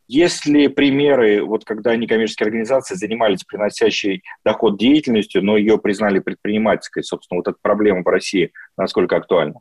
Есть 0.06 0.44
ли 0.44 0.68
примеры, 0.68 1.42
вот 1.42 1.64
когда 1.64 1.96
некоммерческие 1.96 2.46
организации 2.46 2.94
занимались 2.94 3.44
приносящей 3.44 4.22
доход 4.44 4.78
деятельностью, 4.78 5.42
но 5.42 5.56
ее 5.56 5.78
признали 5.78 6.18
предпринимательской? 6.18 7.02
Собственно, 7.02 7.38
вот 7.38 7.48
эта 7.48 7.56
проблема 7.62 8.02
в 8.02 8.06
России 8.06 8.52
насколько 8.76 9.16
актуальна? 9.16 9.60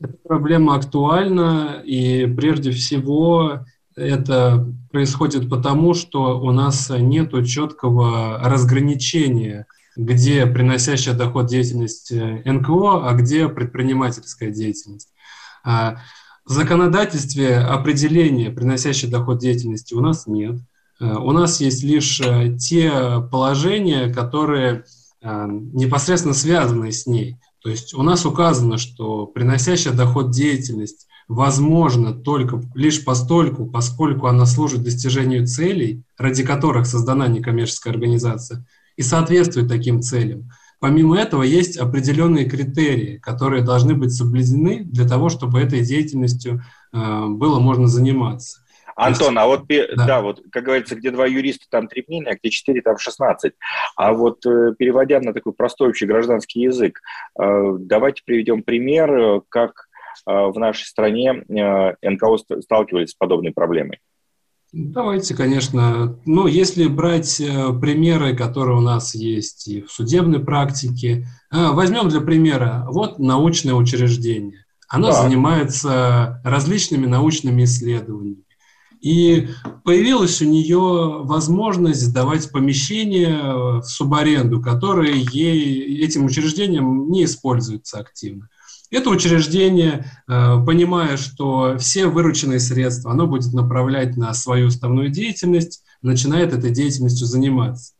Эта 0.00 0.14
проблема 0.24 0.74
актуальна, 0.74 1.80
и 1.84 2.26
прежде 2.26 2.72
всего 2.72 3.60
это 3.94 4.66
происходит 4.90 5.48
потому, 5.48 5.94
что 5.94 6.40
у 6.40 6.50
нас 6.50 6.90
нет 6.90 7.32
четкого 7.46 8.40
разграничения, 8.42 9.66
где 9.96 10.46
приносящая 10.46 11.14
доход 11.14 11.46
деятельность 11.46 12.10
э, 12.10 12.42
НКО, 12.44 13.08
а 13.08 13.12
где 13.12 13.48
предпринимательская 13.48 14.50
деятельность. 14.50 15.12
В 16.44 16.52
законодательстве 16.52 17.58
определения 17.58 18.50
приносящей 18.50 19.08
доход 19.08 19.38
деятельности 19.38 19.94
у 19.94 20.00
нас 20.00 20.26
нет. 20.26 20.56
Э, 21.00 21.14
у 21.14 21.32
нас 21.32 21.60
есть 21.60 21.82
лишь 21.82 22.20
э, 22.20 22.56
те 22.58 23.20
положения, 23.30 24.12
которые 24.12 24.84
непосредственно 25.24 26.34
связаны 26.34 26.90
с 26.90 27.06
ней. 27.06 27.36
То 27.62 27.70
есть 27.70 27.94
у 27.94 28.02
нас 28.02 28.26
указано, 28.26 28.76
что 28.76 29.24
приносящая 29.24 29.94
доход 29.94 30.32
деятельность 30.32 31.06
возможно 31.28 32.12
только 32.12 32.60
лишь 32.74 33.04
постольку, 33.04 33.66
поскольку 33.66 34.26
она 34.26 34.46
служит 34.46 34.82
достижению 34.82 35.46
целей, 35.46 36.02
ради 36.18 36.44
которых 36.44 36.86
создана 36.86 37.28
некоммерческая 37.28 37.92
организация, 37.92 38.64
и 38.96 39.02
соответствует 39.02 39.68
таким 39.68 40.02
целям. 40.02 40.50
Помимо 40.82 41.16
этого, 41.16 41.44
есть 41.44 41.76
определенные 41.76 42.44
критерии, 42.44 43.18
которые 43.18 43.62
должны 43.62 43.94
быть 43.94 44.12
соблюдены 44.12 44.82
для 44.82 45.06
того, 45.06 45.28
чтобы 45.28 45.60
этой 45.60 45.82
деятельностью 45.82 46.60
э, 46.92 47.26
было 47.28 47.60
можно 47.60 47.86
заниматься. 47.86 48.64
Антон, 48.96 49.38
а 49.38 49.46
вот, 49.46 49.68
да. 49.68 49.86
да, 49.94 50.20
вот, 50.20 50.42
как 50.50 50.64
говорится, 50.64 50.96
где 50.96 51.12
два 51.12 51.26
юриста, 51.26 51.66
там 51.70 51.86
три 51.86 52.04
мнения, 52.08 52.30
а 52.30 52.34
где 52.34 52.50
четыре, 52.50 52.82
там 52.82 52.98
шестнадцать. 52.98 53.52
А 53.94 54.12
вот 54.12 54.44
э, 54.44 54.74
переводя 54.76 55.20
на 55.20 55.32
такой 55.32 55.52
простой 55.52 55.90
общий 55.90 56.06
гражданский 56.06 56.62
язык, 56.62 57.00
э, 57.38 57.42
давайте 57.78 58.22
приведем 58.24 58.64
пример, 58.64 59.42
как 59.48 59.86
в 60.26 60.52
нашей 60.56 60.84
стране 60.84 61.32
НКО 62.02 62.36
сталкивались 62.60 63.10
с 63.10 63.14
подобной 63.14 63.52
проблемой. 63.52 64.00
Давайте, 64.72 65.34
конечно. 65.34 66.18
Ну, 66.24 66.46
если 66.46 66.86
брать 66.86 67.36
примеры, 67.36 68.34
которые 68.34 68.78
у 68.78 68.80
нас 68.80 69.14
есть 69.14 69.68
и 69.68 69.82
в 69.82 69.92
судебной 69.92 70.40
практике, 70.40 71.28
возьмем 71.50 72.08
для 72.08 72.22
примера, 72.22 72.86
вот 72.88 73.18
научное 73.18 73.74
учреждение. 73.74 74.64
Оно 74.88 75.08
да. 75.08 75.22
занимается 75.22 76.40
различными 76.44 77.06
научными 77.06 77.64
исследованиями. 77.64 78.44
И 79.02 79.48
появилась 79.84 80.40
у 80.40 80.46
нее 80.46 81.22
возможность 81.24 82.00
сдавать 82.00 82.50
помещения 82.52 83.80
в 83.80 83.82
субаренду, 83.82 84.62
которые 84.62 85.20
ей, 85.32 86.02
этим 86.04 86.24
учреждением 86.24 87.10
не 87.10 87.24
используются 87.24 87.98
активно. 87.98 88.48
Это 88.92 89.08
учреждение, 89.08 90.04
э, 90.28 90.64
понимая, 90.66 91.16
что 91.16 91.78
все 91.78 92.06
вырученные 92.06 92.60
средства 92.60 93.12
оно 93.12 93.26
будет 93.26 93.54
направлять 93.54 94.18
на 94.18 94.34
свою 94.34 94.66
уставную 94.66 95.08
деятельность, 95.08 95.82
начинает 96.02 96.52
этой 96.52 96.70
деятельностью 96.70 97.26
заниматься. 97.26 97.94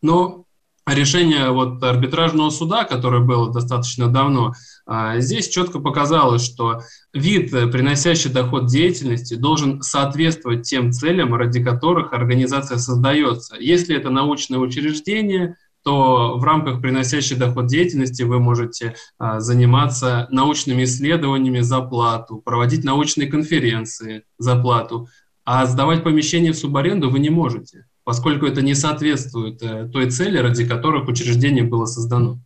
Но 0.00 0.46
решение 0.86 1.50
вот 1.50 1.82
арбитражного 1.82 2.48
суда, 2.48 2.84
которое 2.84 3.22
было 3.22 3.52
достаточно 3.52 4.08
давно, 4.08 4.54
а, 4.86 5.18
здесь 5.20 5.48
четко 5.48 5.80
показалось, 5.80 6.42
что 6.42 6.80
вид, 7.12 7.52
э, 7.52 7.66
приносящий 7.66 8.30
доход 8.30 8.68
деятельности, 8.68 9.34
должен 9.34 9.82
соответствовать 9.82 10.62
тем 10.62 10.92
целям, 10.92 11.34
ради 11.34 11.62
которых 11.62 12.14
организация 12.14 12.78
создается. 12.78 13.56
Если 13.58 13.94
это 13.94 14.08
научное 14.08 14.60
учреждение, 14.60 15.56
то 15.86 16.36
в 16.36 16.42
рамках 16.42 16.82
приносящей 16.82 17.36
доход 17.36 17.68
деятельности 17.68 18.24
вы 18.24 18.40
можете 18.40 18.96
а, 19.20 19.38
заниматься 19.38 20.26
научными 20.32 20.82
исследованиями 20.82 21.60
за 21.60 21.80
плату, 21.80 22.38
проводить 22.44 22.82
научные 22.82 23.28
конференции 23.28 24.24
за 24.36 24.60
плату, 24.60 25.06
а 25.44 25.64
сдавать 25.64 26.02
помещение 26.02 26.50
в 26.50 26.56
субаренду 26.56 27.08
вы 27.08 27.20
не 27.20 27.30
можете, 27.30 27.86
поскольку 28.02 28.46
это 28.46 28.62
не 28.62 28.74
соответствует 28.74 29.62
э, 29.62 29.88
той 29.92 30.10
цели, 30.10 30.38
ради 30.38 30.66
которых 30.66 31.06
учреждение 31.06 31.62
было 31.62 31.86
создано. 31.86 32.40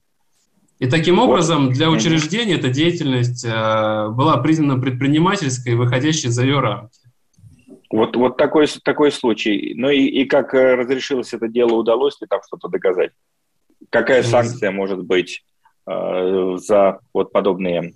И 0.79 0.87
таким 0.87 1.19
образом 1.19 1.73
для 1.73 1.89
учреждения 1.89 2.57
эта 2.57 2.69
деятельность 2.69 3.47
э, 3.47 4.09
была 4.11 4.37
признана 4.37 4.79
предпринимательской, 4.79 5.77
выходящей 5.77 6.29
за 6.29 6.43
ее 6.43 6.61
рамки. 6.61 7.01
Вот, 7.91 8.15
вот 8.17 8.37
такой, 8.37 8.67
такой 8.85 9.11
случай. 9.11 9.75
Ну 9.77 9.91
и, 9.91 10.05
и 10.05 10.25
как 10.25 10.55
э, 10.55 10.75
разрешилось 10.75 11.33
это 11.35 11.49
дело, 11.49 11.73
удалось 11.73 12.21
ли 12.21 12.27
там 12.29 12.41
что-то 12.47 12.69
доказать? 12.69 13.11
Какая 13.91 14.23
санкция 14.23 14.71
может 14.71 15.03
быть 15.05 15.45
э, 15.87 16.57
за 16.57 17.01
вот 17.13 17.33
подобные, 17.33 17.95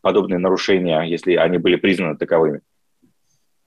подобные 0.00 0.38
нарушения, 0.38 1.02
если 1.02 1.34
они 1.34 1.58
были 1.58 1.76
признаны 1.76 2.16
таковыми? 2.16 2.60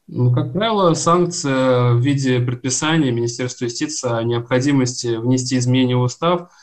Ну, 0.07 0.33
как 0.33 0.53
правило, 0.53 0.95
санкция 0.95 1.93
в 1.93 1.99
виде 1.99 2.39
предписания 2.39 3.11
Министерства 3.11 3.65
юстиции 3.65 4.11
о 4.11 4.23
необходимости 4.23 5.17
внести 5.17 5.57
изменения 5.57 5.95
в 5.95 6.01
устав– 6.01 6.49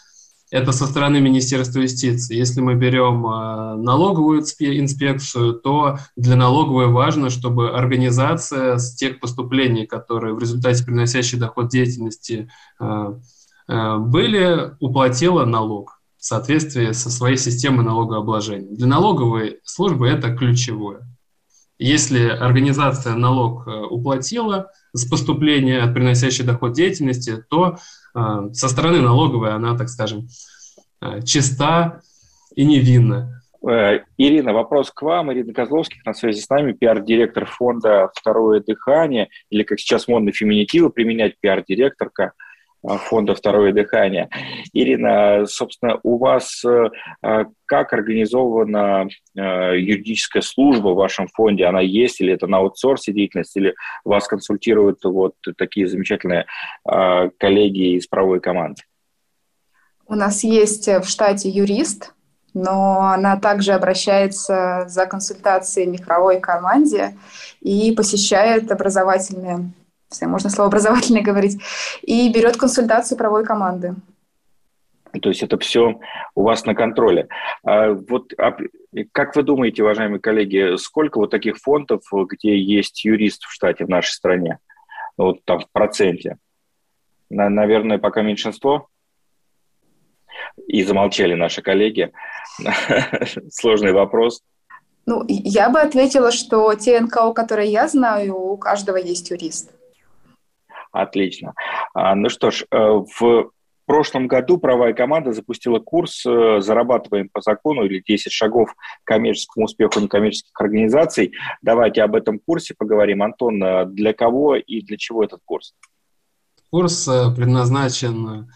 это 0.51 0.73
со 0.73 0.87
стороны 0.87 1.21
Министерства 1.21 1.81
юстиции. 1.81 2.37
Если 2.37 2.61
мы 2.61 2.75
берем 2.75 3.27
а, 3.27 3.75
налоговую 3.77 4.41
инспекцию, 4.41 5.55
то 5.55 5.99
для 6.17 6.37
налоговой 6.37 6.87
важно, 6.87 7.31
чтобы 7.31 7.71
организация 7.71 8.79
с 8.79 8.95
тех 8.95 9.19
поступлений, 9.19 9.87
которые 9.87 10.35
в 10.35 10.39
результате 10.39 10.85
приносящей 10.85 11.39
доход 11.39 11.69
деятельности 11.69 12.49
а, 12.79 13.19
а, 13.67 13.99
были, 13.99 14.75
уплатила 14.81 15.45
налог 15.45 16.01
в 16.17 16.25
соответствии 16.25 16.93
со 16.93 17.11
своей 17.11 17.37
системой 17.37 17.85
налогообложения. 17.85 18.75
Для 18.75 18.87
налоговой 18.87 19.61
службы 19.65 20.09
это 20.09 20.35
ключевое. 20.35 21.16
Если 21.79 22.29
организация 22.29 23.15
налог 23.15 23.67
уплатила 23.91 24.71
с 24.93 25.09
поступления 25.09 25.81
от 25.81 25.93
приносящей 25.93 26.45
доход 26.45 26.73
деятельности, 26.73 27.45
то 27.51 27.77
а, 28.17 28.51
со 28.53 28.69
стороны 28.69 29.03
налоговой 29.03 29.53
она, 29.53 29.77
так 29.77 29.91
скажем, 29.91 30.27
а, 31.01 31.21
чиста 31.21 32.01
и 32.55 32.65
невинна. 32.65 33.43
Э, 33.69 34.01
Ирина, 34.17 34.55
вопрос 34.55 34.91
к 34.91 35.03
вам. 35.03 35.33
Ирина 35.33 35.53
Козловских 35.53 36.05
на 36.07 36.15
связи 36.15 36.41
с 36.41 36.49
нами, 36.49 36.73
пиар-директор 36.73 37.45
фонда 37.45 38.11
«Второе 38.15 38.61
дыхание», 38.61 39.29
или, 39.51 39.65
как 39.65 39.79
сейчас 39.81 40.09
модно 40.09 40.33
феминитивы 40.33 40.89
применять, 40.89 41.35
пиар-директорка 41.41 42.33
фонда 42.87 43.35
«Второе 43.35 43.73
дыхание». 43.73 44.29
Ирина, 44.73 45.47
собственно, 45.47 45.99
у 46.03 46.19
вас 46.19 46.63
как 47.67 47.93
организована 47.93 49.09
юридическая 49.35 50.43
служба 50.43 50.89
в 50.89 50.97
вашем 50.97 51.29
фонде? 51.29 51.65
Она 51.65 51.81
есть 51.81 52.21
или 52.21 52.33
это 52.33 52.47
на 52.47 52.59
аутсорсе 52.59 53.13
деятельность, 53.13 53.57
или 53.57 53.75
вас 54.05 54.29
консультируют 54.29 55.05
вот 55.05 55.35
такие 55.57 55.89
замечательные 55.89 56.47
коллеги 56.85 57.97
из 57.97 58.07
правовой 58.07 58.41
команды? 58.41 58.83
У 60.07 60.15
нас 60.15 60.45
есть 60.45 60.87
в 60.87 61.05
штате 61.05 61.49
юрист, 61.49 62.15
но 62.55 63.01
она 63.01 63.37
также 63.37 63.73
обращается 63.73 64.85
за 64.87 65.07
консультацией 65.07 65.99
к 65.99 66.07
правовой 66.07 66.41
команде 66.41 67.17
и 67.61 67.93
посещает 67.93 68.71
образовательные, 68.71 69.73
если 70.11 70.27
можно 70.27 70.51
слово 70.51 70.69
образовательное 70.69 71.23
говорить, 71.25 71.61
и 72.03 72.33
берет 72.33 72.57
консультацию 72.57 73.19
правовой 73.19 73.45
команды. 73.45 73.95
То 75.23 75.31
есть 75.31 75.43
это 75.43 75.59
все 75.59 75.99
у 76.35 76.43
вас 76.43 76.67
на 76.67 76.75
контроле. 76.75 77.29
А 77.65 77.93
вот 77.93 78.33
а, 78.39 78.57
как 79.13 79.37
вы 79.37 79.43
думаете, 79.43 79.83
уважаемые 79.83 80.21
коллеги, 80.21 80.77
сколько 80.77 81.19
вот 81.19 81.31
таких 81.31 81.57
фондов, 81.59 82.03
где 82.13 82.59
есть 82.59 83.05
юрист 83.05 83.45
в 83.45 83.53
штате 83.53 83.85
в 83.85 83.89
нашей 83.89 84.13
стране? 84.13 84.59
Вот 85.17 85.45
там 85.45 85.61
в 85.61 85.71
проценте. 85.73 86.37
На, 87.31 87.49
наверное, 87.49 87.99
пока 87.99 88.23
меньшинство. 88.23 88.89
И 90.67 90.83
замолчали 90.83 91.35
наши 91.35 91.63
коллеги. 91.63 92.13
Сложный 93.51 93.93
вопрос. 93.93 94.43
Ну, 95.07 95.25
я 95.29 95.71
бы 95.71 95.81
ответила, 95.81 96.31
что 96.31 96.75
те 96.75 97.01
НКО, 97.01 97.33
которые 97.33 97.71
я 97.71 97.89
знаю, 97.89 98.37
у 98.37 98.57
каждого 98.57 98.97
есть 98.97 99.31
юрист. 99.31 99.73
Отлично. 101.03 101.55
А, 101.95 102.15
ну 102.15 102.29
что 102.29 102.51
ж, 102.51 102.65
э, 102.71 102.77
в 102.77 103.51
прошлом 103.85 104.27
году 104.29 104.59
правая 104.59 104.95
команда 104.95 105.33
запустила 105.33 105.79
курс 105.79 106.25
э, 106.27 106.61
«Зарабатываем 106.61 107.29
по 107.29 107.41
закону» 107.41 107.85
или 107.85 108.03
«10 108.03 108.31
шагов 108.31 108.73
к 108.73 109.07
коммерческому 109.07 109.67
успеху 109.67 110.01
некоммерческих 110.01 110.59
организаций». 110.59 111.33
Давайте 111.63 112.03
об 112.03 112.15
этом 112.15 112.41
курсе 112.45 112.75
поговорим. 112.77 113.23
Антон, 113.23 113.63
э, 113.63 113.87
для 113.87 114.13
кого 114.13 114.57
и 114.57 114.81
для 114.81 114.97
чего 114.97 115.23
этот 115.23 115.41
курс? 115.45 115.75
Курс 116.71 117.09
предназначен 117.37 118.49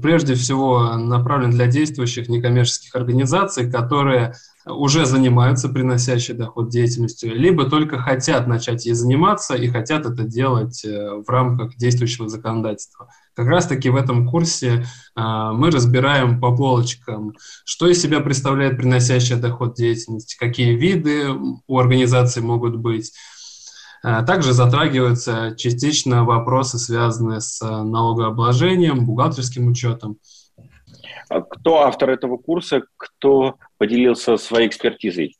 Прежде 0.00 0.34
всего 0.34 0.94
направлен 0.94 1.50
для 1.50 1.66
действующих 1.66 2.28
некоммерческих 2.28 2.94
организаций, 2.94 3.68
которые 3.68 4.34
уже 4.66 5.06
занимаются 5.06 5.68
приносящей 5.68 6.34
доход 6.34 6.68
деятельностью, 6.68 7.34
либо 7.34 7.70
только 7.70 7.98
хотят 7.98 8.46
начать 8.46 8.84
ей 8.86 8.94
заниматься 8.94 9.54
и 9.54 9.68
хотят 9.68 10.06
это 10.06 10.24
делать 10.24 10.84
в 10.84 11.24
рамках 11.28 11.76
действующего 11.76 12.28
законодательства. 12.28 13.08
Как 13.34 13.46
раз-таки 13.46 13.88
в 13.90 13.96
этом 13.96 14.28
курсе 14.28 14.84
мы 15.14 15.70
разбираем 15.70 16.40
по 16.40 16.56
полочкам, 16.56 17.34
что 17.64 17.88
из 17.88 18.00
себя 18.00 18.20
представляет 18.20 18.76
приносящая 18.76 19.38
доход 19.38 19.74
деятельность, 19.76 20.36
какие 20.36 20.74
виды 20.74 21.28
у 21.66 21.78
организации 21.78 22.40
могут 22.40 22.76
быть, 22.76 23.12
Э, 24.06 24.22
также 24.24 24.52
затрагиваются 24.52 25.54
частично 25.56 26.24
вопросы, 26.24 26.78
связанные 26.78 27.40
с 27.40 27.60
э, 27.60 27.66
налогообложением, 27.66 29.04
бухгалтерским 29.04 29.66
учетом. 29.66 30.18
А 31.28 31.40
кто 31.40 31.82
автор 31.82 32.10
этого 32.10 32.36
курса, 32.36 32.82
кто 32.96 33.56
поделился 33.78 34.36
своей 34.36 34.68
экспертизой? 34.68 35.36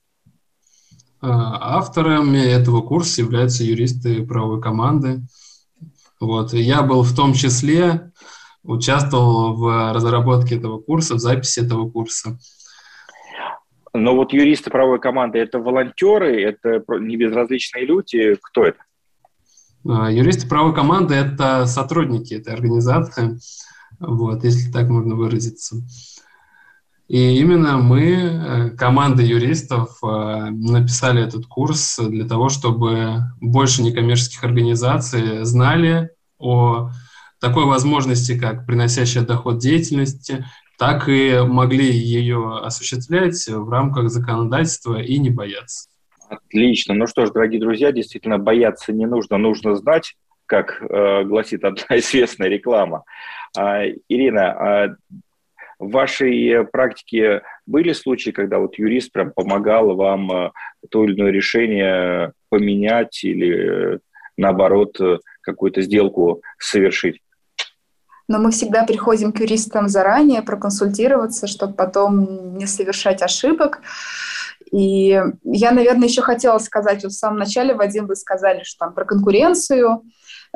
Э, 1.23 1.29
авторами 1.29 2.39
этого 2.39 2.83
курса 2.83 3.23
являются 3.23 3.65
юристы 3.65 4.27
правовой 4.27 4.61
команды. 4.61 5.23
Вот. 6.21 6.53
Я 6.53 6.83
был 6.83 7.03
в 7.03 7.15
том 7.15 7.35
числе, 7.35 8.11
участвовал 8.63 9.55
в 9.55 9.93
разработке 9.93 10.57
этого 10.57 10.79
курса, 10.79 11.15
в 11.15 11.19
записи 11.19 11.61
этого 11.61 11.89
курса. 11.89 12.39
Но 13.93 14.15
вот 14.15 14.33
юристы 14.33 14.71
правовой 14.71 15.01
команды– 15.01 15.39
это 15.41 15.59
волонтеры, 15.59 16.43
это 16.43 16.83
не 16.99 17.17
безразличные 17.17 17.87
люди. 17.87 18.37
Кто 18.43 18.65
это? 18.65 18.79
А, 19.89 20.11
юристы 20.11 20.47
правовой 20.49 20.75
команды– 20.75 21.15
это 21.15 21.67
сотрудники 21.67 22.35
этой 22.35 22.53
организации, 22.53 23.39
вот, 23.99 24.45
если 24.45 24.71
так 24.71 24.89
можно 24.89 25.15
выразиться. 25.15 25.77
И 27.09 27.39
именно 27.39 27.79
мы, 27.79 28.03
э, 28.03 28.71
команда 28.71 29.23
юристов, 29.23 29.99
э, 30.03 30.51
написали 30.51 31.23
этот 31.23 31.47
курс 31.47 32.01
для 32.01 32.27
того, 32.27 32.49
чтобы 32.49 33.23
больше 33.41 33.83
некоммерческих 33.83 34.43
организаций 34.43 35.45
знали 35.45 36.11
о 36.39 36.91
такой 37.41 37.65
возможности, 37.65 38.39
как 38.39 38.67
приносящая 38.67 39.25
доход 39.25 39.59
деятельности, 39.59 40.47
так 40.79 41.09
и 41.09 41.43
могли 41.47 41.91
ее 41.91 42.59
осуществлять 42.63 43.47
в 43.47 43.69
рамках 43.71 44.11
законодательства 44.11 45.01
и 45.01 45.19
не 45.19 45.31
бояться. 45.31 45.89
Отлично. 46.29 46.95
Ну 46.95 47.07
что 47.07 47.25
ж, 47.25 47.31
дорогие 47.31 47.61
друзья, 47.61 47.93
действительно 47.93 48.39
бояться 48.39 48.93
не 48.93 49.07
нужно, 49.07 49.39
нужно 49.39 49.77
знать, 49.77 50.17
как 50.47 50.83
э, 50.83 51.25
гласит 51.25 51.65
одна 51.65 51.85
известная 51.99 52.49
реклама. 52.49 53.05
А, 53.57 53.85
Ирина, 54.09 54.53
а 54.53 54.97
в 55.79 55.91
вашей 55.91 56.67
практике 56.67 57.43
были 57.67 57.93
случаи, 57.93 58.31
когда 58.31 58.59
вот 58.59 58.79
юрист 58.79 59.13
прям 59.13 59.33
помогал 59.33 59.95
вам 59.95 60.33
э, 60.33 60.51
то 60.91 61.05
или 61.05 61.15
иное 61.15 61.31
решение 61.31 62.33
поменять 62.49 63.23
или 63.25 63.95
э, 63.95 63.99
наоборот 64.37 64.99
э, 65.01 65.19
какую-то 65.43 65.83
сделку 65.83 66.43
совершить? 66.59 67.21
Но 68.29 68.39
мы 68.39 68.51
всегда 68.51 68.85
приходим 68.85 69.33
к 69.33 69.41
юристам 69.41 69.89
заранее 69.89 70.43
проконсультироваться, 70.43 71.47
чтобы 71.47 71.75
потом 71.75 72.57
не 72.57 72.67
совершать 72.67 73.23
ошибок. 73.23 73.81
И 74.73 75.21
я, 75.45 75.71
наверное, 75.71 76.09
еще 76.09 76.23
хотела 76.23 76.59
сказать, 76.59 77.05
вот 77.05 77.13
в 77.13 77.17
самом 77.19 77.39
начале, 77.39 77.75
Вадим, 77.75 78.07
вы 78.07 78.17
сказали, 78.17 78.63
что 78.65 78.87
там 78.87 78.95
про 78.95 79.05
конкуренцию, 79.05 80.03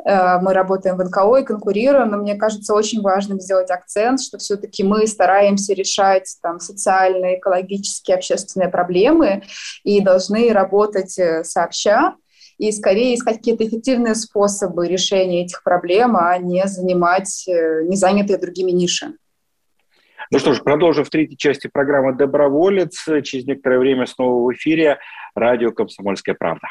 э, 0.05 0.39
мы 0.39 0.53
работаем 0.53 0.97
в 0.97 1.03
НКО 1.03 1.37
и 1.37 1.45
конкурируем, 1.45 2.09
но 2.09 2.17
мне 2.17 2.35
кажется 2.35 2.73
очень 2.73 3.01
важным 3.01 3.39
сделать 3.39 3.71
акцент, 3.71 4.21
что 4.21 4.37
все-таки 4.37 4.83
мы 4.83 5.07
стараемся 5.07 5.73
решать 5.73 6.35
там 6.41 6.59
социальные, 6.59 7.39
экологические, 7.39 8.17
общественные 8.17 8.67
проблемы 8.67 9.43
и 9.83 10.01
должны 10.01 10.51
работать 10.51 11.17
э, 11.17 11.45
сообща, 11.45 12.15
и 12.61 12.71
скорее 12.71 13.15
искать 13.15 13.37
какие-то 13.37 13.67
эффективные 13.67 14.13
способы 14.13 14.87
решения 14.87 15.45
этих 15.45 15.63
проблем, 15.63 16.15
а 16.15 16.37
не 16.37 16.63
занимать 16.67 17.47
э, 17.47 17.81
не 17.85 17.95
занятые 17.95 18.37
другими 18.37 18.69
ниши. 18.69 19.13
Ну 20.29 20.37
что 20.37 20.53
ж, 20.53 20.61
продолжим 20.61 21.03
в 21.03 21.09
третьей 21.09 21.37
части 21.37 21.67
программы 21.73 22.15
«Доброволец». 22.15 23.03
Через 23.23 23.47
некоторое 23.47 23.79
время 23.79 24.05
снова 24.05 24.45
в 24.45 24.53
эфире 24.53 24.99
радио 25.33 25.71
«Комсомольская 25.71 26.35
правда». 26.35 26.67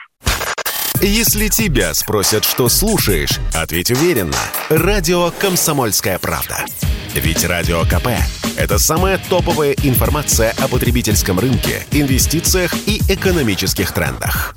Если 1.03 1.49
тебя 1.49 1.93
спросят, 1.95 2.45
что 2.45 2.69
слушаешь, 2.69 3.41
ответь 3.53 3.91
уверенно. 3.91 4.39
Радио 4.69 5.33
«Комсомольская 5.41 6.21
правда». 6.21 6.67
Ведь 7.17 7.45
Радио 7.45 7.81
КП– 7.83 8.11
это 8.57 8.79
самая 8.79 9.19
топовая 9.29 9.75
информация 9.83 10.53
о 10.63 10.69
потребительском 10.69 11.41
рынке, 11.41 11.83
инвестициях 11.91 12.73
и 12.87 13.01
экономических 13.13 13.93
трендах. 13.93 14.55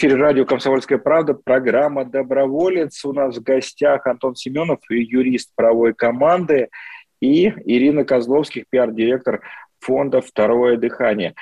Эфире 0.00 0.14
радио 0.14 0.46
«Комсомольская 0.46 0.96
правда», 0.96 1.34
программа 1.34 2.06
«Доброволец». 2.06 3.04
У 3.04 3.12
нас 3.12 3.36
в 3.36 3.42
гостях 3.42 4.06
Антон 4.06 4.34
Семенов, 4.34 4.78
юрист 4.88 5.50
правовой 5.54 5.92
команды, 5.92 6.70
и 7.20 7.48
Ирина 7.66 8.06
Козловских, 8.06 8.64
пиар-директор 8.70 9.42
фонда 9.78 10.22
«Второе 10.22 10.78
дыхание». 10.78 11.34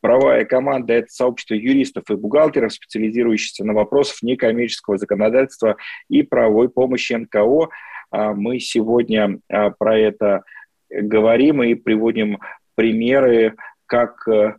Правая 0.00 0.44
команда– 0.44 0.92
это 0.94 1.06
сообщество 1.08 1.54
юристов 1.54 2.02
и 2.10 2.16
бухгалтеров, 2.16 2.72
специализирующихся 2.72 3.64
на 3.64 3.74
вопросах 3.74 4.24
некоммерческого 4.24 4.98
законодательства 4.98 5.76
и 6.08 6.24
правовой 6.24 6.68
помощи 6.68 7.12
НКО. 7.12 7.68
А 8.10 8.34
мы 8.34 8.58
сегодня 8.58 9.38
а, 9.48 9.70
про 9.70 9.96
это 9.96 10.42
говорим 10.90 11.62
и 11.62 11.74
приводим 11.74 12.40
примеры, 12.74 13.54
как 13.86 14.26
э, 14.26 14.56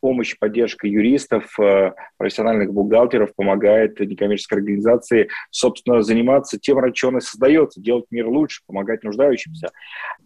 помощь, 0.00 0.36
поддержка 0.38 0.86
юристов, 0.86 1.58
э, 1.58 1.92
профессиональных 2.16 2.72
бухгалтеров 2.72 3.34
помогает 3.34 3.98
некоммерческой 4.00 4.58
организации, 4.58 5.28
собственно, 5.50 6.02
заниматься 6.02 6.58
тем, 6.58 6.78
ради 6.78 6.94
чего 6.94 7.10
она 7.10 7.20
создается, 7.20 7.80
делать 7.80 8.06
мир 8.10 8.28
лучше, 8.28 8.62
помогать 8.66 9.04
нуждающимся. 9.04 9.70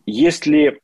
Есть 0.07 0.47
ли 0.47 0.81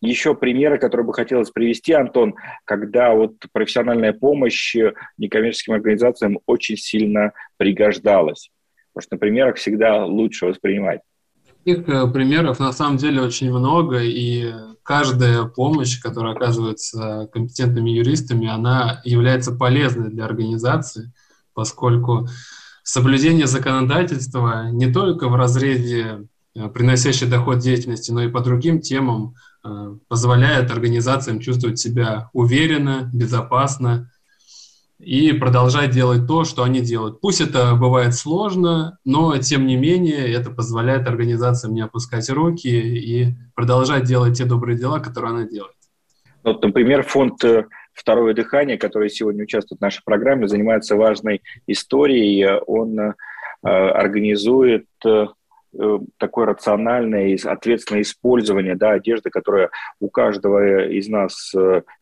еще 0.00 0.34
примеры, 0.34 0.78
которые 0.78 1.06
бы 1.06 1.14
хотелось 1.14 1.50
привести, 1.50 1.92
Антон, 1.92 2.34
когда 2.64 3.14
вот 3.14 3.36
профессиональная 3.52 4.12
помощь 4.12 4.74
некоммерческим 5.16 5.74
организациям 5.74 6.40
очень 6.46 6.76
сильно 6.76 7.32
пригождалась? 7.56 8.50
Потому 8.92 9.06
что 9.06 9.14
на 9.14 9.18
примерах 9.20 9.56
всегда 9.56 10.04
лучше 10.04 10.46
воспринимать. 10.46 11.00
Таких 11.64 11.88
э, 11.88 12.06
примеров 12.08 12.58
на 12.58 12.72
самом 12.72 12.96
деле 12.96 13.22
очень 13.22 13.50
много, 13.50 14.00
и 14.00 14.52
каждая 14.82 15.44
помощь, 15.44 16.00
которая 16.00 16.34
оказывается 16.34 17.28
компетентными 17.32 17.90
юристами, 17.90 18.48
она 18.48 19.00
является 19.04 19.52
полезной 19.52 20.10
для 20.10 20.24
организации, 20.24 21.12
поскольку 21.54 22.28
соблюдение 22.82 23.46
законодательства 23.46 24.70
не 24.72 24.92
только 24.92 25.28
в 25.28 25.36
разрезе 25.36 26.26
э, 26.54 26.68
приносящей 26.68 27.28
доход 27.28 27.58
деятельности, 27.58 28.10
но 28.10 28.22
и 28.22 28.28
по 28.28 28.40
другим 28.40 28.80
темам 28.80 29.34
э, 29.64 29.96
позволяет 30.08 30.72
организациям 30.72 31.38
чувствовать 31.38 31.78
себя 31.78 32.28
уверенно, 32.32 33.08
безопасно, 33.12 34.10
и 35.02 35.32
продолжать 35.32 35.90
делать 35.90 36.28
то, 36.28 36.44
что 36.44 36.62
они 36.62 36.80
делают. 36.80 37.20
Пусть 37.20 37.40
это 37.40 37.74
бывает 37.74 38.14
сложно, 38.14 38.98
но 39.04 39.36
тем 39.38 39.66
не 39.66 39.76
менее 39.76 40.32
это 40.32 40.50
позволяет 40.50 41.08
организациям 41.08 41.74
не 41.74 41.80
опускать 41.80 42.30
руки 42.30 42.68
и 42.68 43.34
продолжать 43.56 44.04
делать 44.04 44.38
те 44.38 44.44
добрые 44.44 44.78
дела, 44.78 45.00
которые 45.00 45.30
она 45.30 45.48
делает. 45.48 45.74
Вот, 46.44 46.62
например, 46.62 47.02
фонд 47.02 47.42
э, 47.44 47.66
«Второе 47.92 48.32
дыхание», 48.32 48.78
который 48.78 49.10
сегодня 49.10 49.42
участвует 49.42 49.80
в 49.80 49.82
нашей 49.82 50.02
программе, 50.04 50.46
занимается 50.46 50.94
важной 50.94 51.42
историей. 51.66 52.60
Он 52.66 52.98
э, 52.98 53.14
организует 53.62 54.86
э, 55.04 55.26
такое 56.18 56.46
рациональное 56.46 57.28
и 57.28 57.38
ответственное 57.44 58.02
использование 58.02 58.76
да, 58.76 58.92
одежды, 58.92 59.30
которая 59.30 59.70
у 60.00 60.10
каждого 60.10 60.86
из 60.86 61.08
нас 61.08 61.54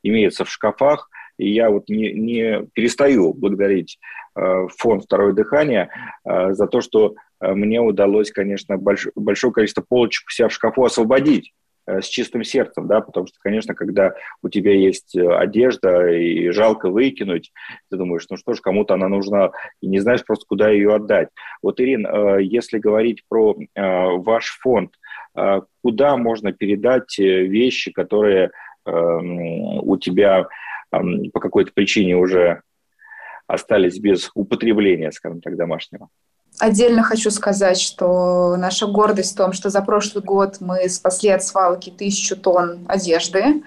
имеется 0.03 0.45
в 0.45 0.51
шкафах, 0.51 1.09
и 1.41 1.51
я 1.51 1.71
вот 1.71 1.89
не, 1.89 2.13
не 2.13 2.67
перестаю 2.75 3.33
благодарить 3.33 3.99
э, 4.37 4.67
фонд 4.77 5.05
«Второе 5.05 5.33
дыхание» 5.33 5.89
э, 6.25 6.53
за 6.53 6.67
то, 6.67 6.83
что 6.83 7.15
э, 7.41 7.53
мне 7.53 7.81
удалось, 7.81 8.31
конечно, 8.31 8.77
больш, 8.77 9.09
большое 9.15 9.53
количество 9.53 9.83
полочек 9.83 10.29
у 10.29 10.31
себя 10.31 10.49
в 10.49 10.53
шкафу 10.53 10.85
освободить 10.85 11.53
с 11.87 12.07
чистым 12.07 12.45
сердцем, 12.45 12.87
да, 12.87 13.01
потому 13.01 13.27
что, 13.27 13.37
конечно, 13.41 13.75
когда 13.75 14.13
у 14.43 14.49
тебя 14.49 14.73
есть 14.73 15.17
одежда 15.17 16.09
и 16.09 16.51
жалко 16.51 16.89
выкинуть, 16.89 17.53
ты 17.91 17.97
думаешь, 17.97 18.27
ну 18.31 18.37
что 18.37 18.53
ж, 18.53 18.61
кому-то 18.61 18.95
она 18.95 19.09
нужна, 19.09 19.51
и 19.81 19.89
не 19.89 19.99
знаешь 19.99 20.25
просто, 20.25 20.45
куда 20.47 20.69
ее 20.71 20.95
отдать. 20.95 21.31
Вот, 21.63 21.81
Ирин, 21.81 22.07
если 22.39 22.79
говорить 22.79 23.25
про 23.29 23.57
ваш 23.75 24.59
фонд, 24.63 24.93
куда 25.83 26.17
можно 26.17 26.53
передать 26.53 27.19
вещи, 27.19 27.91
которые 27.91 28.53
у 28.85 29.97
тебя 29.97 30.47
по 30.91 31.41
какой-то 31.41 31.73
причине 31.73 32.17
уже 32.17 32.63
остались 33.47 33.99
без 33.99 34.31
употребления, 34.35 35.13
скажем 35.13 35.41
так, 35.41 35.57
домашнего. 35.57 36.09
Отдельно 36.59 37.03
хочу 37.03 37.31
сказать, 37.31 37.81
что 37.81 38.57
наша 38.57 38.87
гордость 38.87 39.33
в 39.33 39.37
том, 39.37 39.53
что 39.53 39.71
за 39.71 39.81
прошлый 39.83 40.23
год 40.23 40.57
мы 40.61 40.89
спасли 40.89 41.31
от 41.31 41.43
свалки 41.43 41.91
тысячу 41.91 42.37
тонн 42.37 42.85
одежды. 42.89 43.63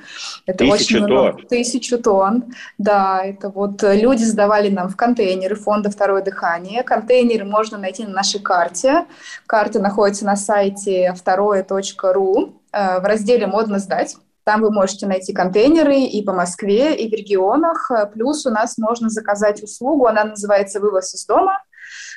Это 0.45 0.59
тысячу 0.59 0.97
очень 0.97 1.05
много. 1.05 1.31
Тонн. 1.31 1.47
Тысячу 1.47 1.97
тонн. 1.97 2.53
Да, 2.77 3.21
это 3.23 3.49
вот 3.49 3.81
люди 3.81 4.23
сдавали 4.23 4.69
нам 4.69 4.89
в 4.89 4.95
контейнеры 4.95 5.55
фонда 5.55 5.89
«Второе 5.89 6.21
дыхание». 6.21 6.83
Контейнеры 6.83 7.45
можно 7.45 7.77
найти 7.77 8.03
на 8.03 8.11
нашей 8.11 8.41
карте. 8.41 9.05
Карта 9.47 9.79
находится 9.79 10.25
на 10.25 10.35
сайте 10.35 11.13
второе.ру 11.17 12.61
э, 12.71 12.99
в 12.99 13.03
разделе 13.05 13.47
«Модно 13.47 13.79
сдать». 13.79 14.17
Там 14.43 14.61
вы 14.61 14.71
можете 14.71 15.07
найти 15.07 15.33
контейнеры 15.33 15.99
и 16.01 16.23
по 16.23 16.33
Москве, 16.33 16.95
и 16.95 17.09
в 17.09 17.13
регионах. 17.13 17.89
Плюс 18.13 18.45
у 18.45 18.49
нас 18.49 18.77
можно 18.77 19.09
заказать 19.09 19.63
услугу, 19.63 20.07
она 20.07 20.23
называется 20.25 20.79
«Вывоз 20.79 21.13
из 21.13 21.25
дома» 21.25 21.59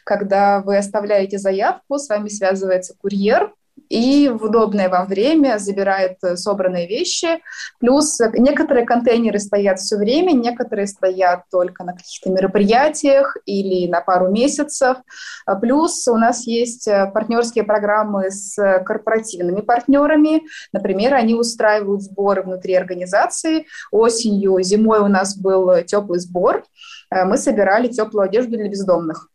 когда 0.05 0.61
вы 0.61 0.79
оставляете 0.79 1.37
заявку, 1.37 1.99
с 1.99 2.09
вами 2.09 2.29
связывается 2.29 2.95
курьер, 2.97 3.53
и 3.89 4.29
в 4.29 4.45
удобное 4.45 4.89
вам 4.89 5.07
время 5.07 5.59
забирает 5.59 6.19
э, 6.23 6.37
собранные 6.37 6.89
вещи. 6.89 7.41
Плюс 7.79 8.19
некоторые 8.35 8.85
контейнеры 8.85 9.39
стоят 9.39 9.79
все 9.79 9.97
время, 9.97 10.33
некоторые 10.33 10.87
стоят 10.87 11.43
только 11.51 11.85
на 11.85 11.93
каких-то 11.93 12.31
мероприятиях 12.31 13.37
или 13.47 13.89
на 13.89 14.01
пару 14.01 14.31
месяцев. 14.31 14.99
А 15.47 15.55
плюс 15.57 16.07
у 16.09 16.17
нас 16.17 16.47
есть 16.47 16.89
э, 16.89 17.11
партнерские 17.13 17.65
программы 17.65 18.31
с 18.31 18.57
корпоративными 18.85 19.61
партнерами. 19.61 20.43
Например, 20.73 21.15
они 21.15 21.35
устраивают 21.35 22.03
сборы 22.03 22.43
внутри 22.43 22.75
организации. 22.75 23.67
Осенью, 23.91 24.61
зимой 24.63 25.01
у 25.01 25.09
нас 25.09 25.37
был 25.37 25.83
теплый 25.85 26.19
сбор. 26.19 26.65
Э, 27.11 27.25
мы 27.25 27.37
собирали 27.39 27.89
теплую 27.89 28.25
одежду 28.25 28.57
для 28.57 28.69
бездомных. 28.69 29.29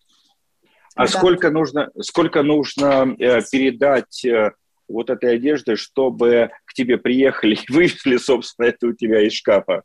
А 0.95 1.05
да. 1.05 1.07
сколько 1.07 1.49
нужно, 1.51 1.89
сколько 1.99 2.43
нужно 2.43 3.15
э, 3.17 3.41
передать 3.49 4.25
э, 4.25 4.51
вот 4.87 5.09
этой 5.09 5.35
одежды, 5.35 5.75
чтобы 5.75 6.51
к 6.65 6.73
тебе 6.73 6.97
приехали 6.97 7.55
и 7.55 7.65
вывезли, 7.71 8.17
собственно, 8.17 8.67
это 8.67 8.87
у 8.87 8.93
тебя 8.93 9.25
из 9.25 9.33
шкафа? 9.33 9.83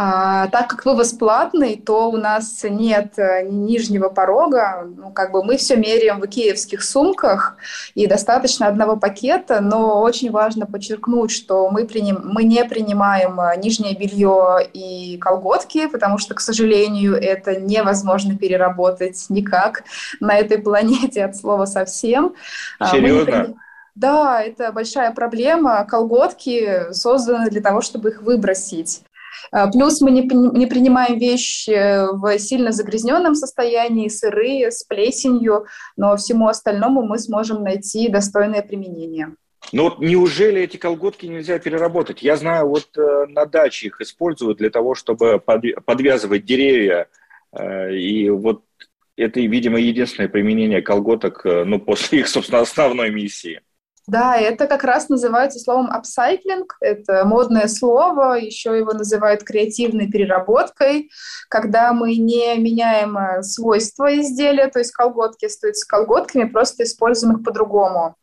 А, 0.00 0.46
так 0.46 0.68
как 0.68 0.84
вывоз 0.84 1.12
платный, 1.12 1.74
то 1.76 2.08
у 2.08 2.16
нас 2.16 2.62
нет 2.62 3.18
э, 3.18 3.42
нижнего 3.42 4.08
порога. 4.08 4.86
Ну, 4.96 5.10
как 5.10 5.32
бы 5.32 5.42
мы 5.42 5.56
все 5.56 5.74
меряем 5.74 6.20
в 6.20 6.26
икеевских 6.26 6.84
сумках, 6.84 7.56
и 7.96 8.06
достаточно 8.06 8.68
одного 8.68 8.96
пакета, 8.96 9.60
но 9.60 10.00
очень 10.00 10.30
важно 10.30 10.66
подчеркнуть, 10.66 11.32
что 11.32 11.68
мы, 11.68 11.84
приним, 11.84 12.20
мы 12.22 12.44
не 12.44 12.64
принимаем 12.64 13.40
э, 13.40 13.56
нижнее 13.56 13.96
белье 13.96 14.68
и 14.72 15.18
колготки, 15.18 15.88
потому 15.88 16.18
что, 16.18 16.34
к 16.34 16.40
сожалению, 16.40 17.14
это 17.14 17.58
невозможно 17.58 18.36
переработать 18.38 19.26
никак 19.30 19.82
на 20.20 20.38
этой 20.38 20.58
планете 20.58 21.24
от 21.24 21.34
слова 21.34 21.64
совсем. 21.64 22.34
А, 22.78 22.92
Серьезно? 22.92 23.56
Да, 23.96 24.40
это 24.40 24.70
большая 24.70 25.10
проблема. 25.10 25.84
Колготки 25.84 26.92
созданы 26.92 27.50
для 27.50 27.60
того, 27.60 27.80
чтобы 27.80 28.10
их 28.10 28.22
выбросить. 28.22 29.02
А, 29.50 29.70
плюс 29.70 30.00
мы 30.00 30.10
не, 30.10 30.22
не 30.22 30.66
принимаем 30.66 31.18
вещи 31.18 32.06
в 32.16 32.38
сильно 32.38 32.72
загрязненном 32.72 33.34
состоянии, 33.34 34.08
сырые, 34.08 34.70
с 34.70 34.84
плесенью, 34.84 35.66
но 35.96 36.16
всему 36.16 36.48
остальному 36.48 37.02
мы 37.02 37.18
сможем 37.18 37.62
найти 37.62 38.08
достойное 38.08 38.62
применение. 38.62 39.34
Ну 39.72 39.84
вот 39.84 39.98
неужели 39.98 40.62
эти 40.62 40.76
колготки 40.76 41.26
нельзя 41.26 41.58
переработать? 41.58 42.22
Я 42.22 42.36
знаю, 42.36 42.68
вот 42.68 42.88
э, 42.96 43.26
на 43.28 43.44
даче 43.44 43.88
их 43.88 44.00
используют 44.00 44.58
для 44.58 44.70
того, 44.70 44.94
чтобы 44.94 45.40
подвязывать 45.40 46.44
деревья. 46.44 47.08
Э, 47.52 47.94
и 47.94 48.30
вот 48.30 48.62
это, 49.16 49.40
видимо, 49.40 49.78
единственное 49.78 50.28
применение 50.28 50.80
колготок, 50.80 51.44
э, 51.44 51.64
ну, 51.64 51.80
после 51.80 52.20
их, 52.20 52.28
собственно, 52.28 52.60
основной 52.60 53.10
миссии. 53.10 53.60
Да, 54.08 54.38
это 54.38 54.66
как 54.66 54.84
раз 54.84 55.10
называется 55.10 55.58
словом 55.58 55.90
апсайклинг. 55.90 56.78
Это 56.80 57.26
модное 57.26 57.68
слово, 57.68 58.38
еще 58.38 58.76
его 58.76 58.92
называют 58.92 59.44
креативной 59.44 60.10
переработкой, 60.10 61.10
когда 61.50 61.92
мы 61.92 62.16
не 62.16 62.56
меняем 62.56 63.18
э, 63.18 63.42
свойства 63.42 64.18
изделия, 64.18 64.68
то 64.68 64.78
есть 64.78 64.92
колготки 64.92 65.44
остаются 65.44 65.86
колготками, 65.86 66.48
просто 66.48 66.84
используем 66.84 67.36
их 67.36 67.44
по-другому. 67.44 68.16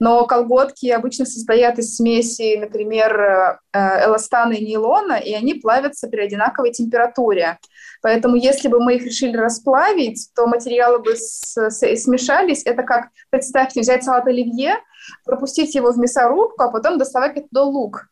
Но 0.00 0.26
колготки 0.26 0.90
обычно 0.90 1.24
состоят 1.24 1.78
из 1.78 1.94
смеси, 1.94 2.56
например, 2.56 3.60
э, 3.72 4.06
эластана 4.06 4.54
и 4.54 4.64
нейлона, 4.64 5.18
и 5.18 5.32
они 5.34 5.54
плавятся 5.54 6.08
при 6.08 6.20
одинаковой 6.20 6.72
температуре. 6.72 7.58
Поэтому 8.02 8.34
если 8.34 8.66
бы 8.66 8.82
мы 8.82 8.96
их 8.96 9.04
решили 9.04 9.36
расплавить, 9.36 10.30
то 10.34 10.46
материалы 10.48 10.98
бы 10.98 11.14
смешались. 11.14 12.62
Это 12.64 12.82
как, 12.82 13.08
представьте, 13.30 13.80
взять 13.80 14.02
салат 14.02 14.26
оливье, 14.26 14.78
пропустить 15.24 15.74
его 15.74 15.92
в 15.92 15.98
мясорубку, 15.98 16.62
а 16.62 16.70
потом 16.70 16.98
доставать 16.98 17.36
оттуда 17.36 17.62
лук. 17.62 18.08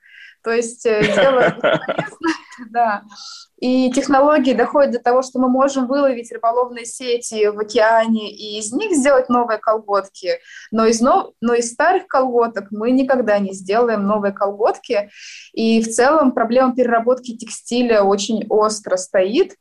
То 0.46 0.52
есть 0.52 0.86
э, 0.86 1.02
дело 1.12 1.56
да. 2.70 3.02
И 3.58 3.90
технологии 3.90 4.52
доходят 4.52 4.92
до 4.92 4.98
того, 5.00 5.22
что 5.22 5.40
мы 5.40 5.48
можем 5.48 5.88
выловить 5.88 6.30
рыболовные 6.30 6.84
сети 6.84 7.48
в 7.48 7.58
океане 7.58 8.30
и 8.30 8.58
из 8.60 8.72
них 8.72 8.92
сделать 8.92 9.28
новые 9.28 9.58
колготки. 9.58 10.38
Но 10.70 10.86
из, 10.86 11.00
но, 11.00 11.32
но 11.40 11.54
из 11.54 11.72
старых 11.72 12.06
колготок 12.06 12.66
мы 12.70 12.92
никогда 12.92 13.40
не 13.40 13.54
сделаем 13.54 14.06
новые 14.06 14.32
колготки. 14.32 15.10
И 15.52 15.82
в 15.82 15.88
целом 15.88 16.30
проблема 16.30 16.76
переработки 16.76 17.36
текстиля 17.36 18.02
очень 18.02 18.46
остро 18.48 18.96
стоит. 18.96 19.56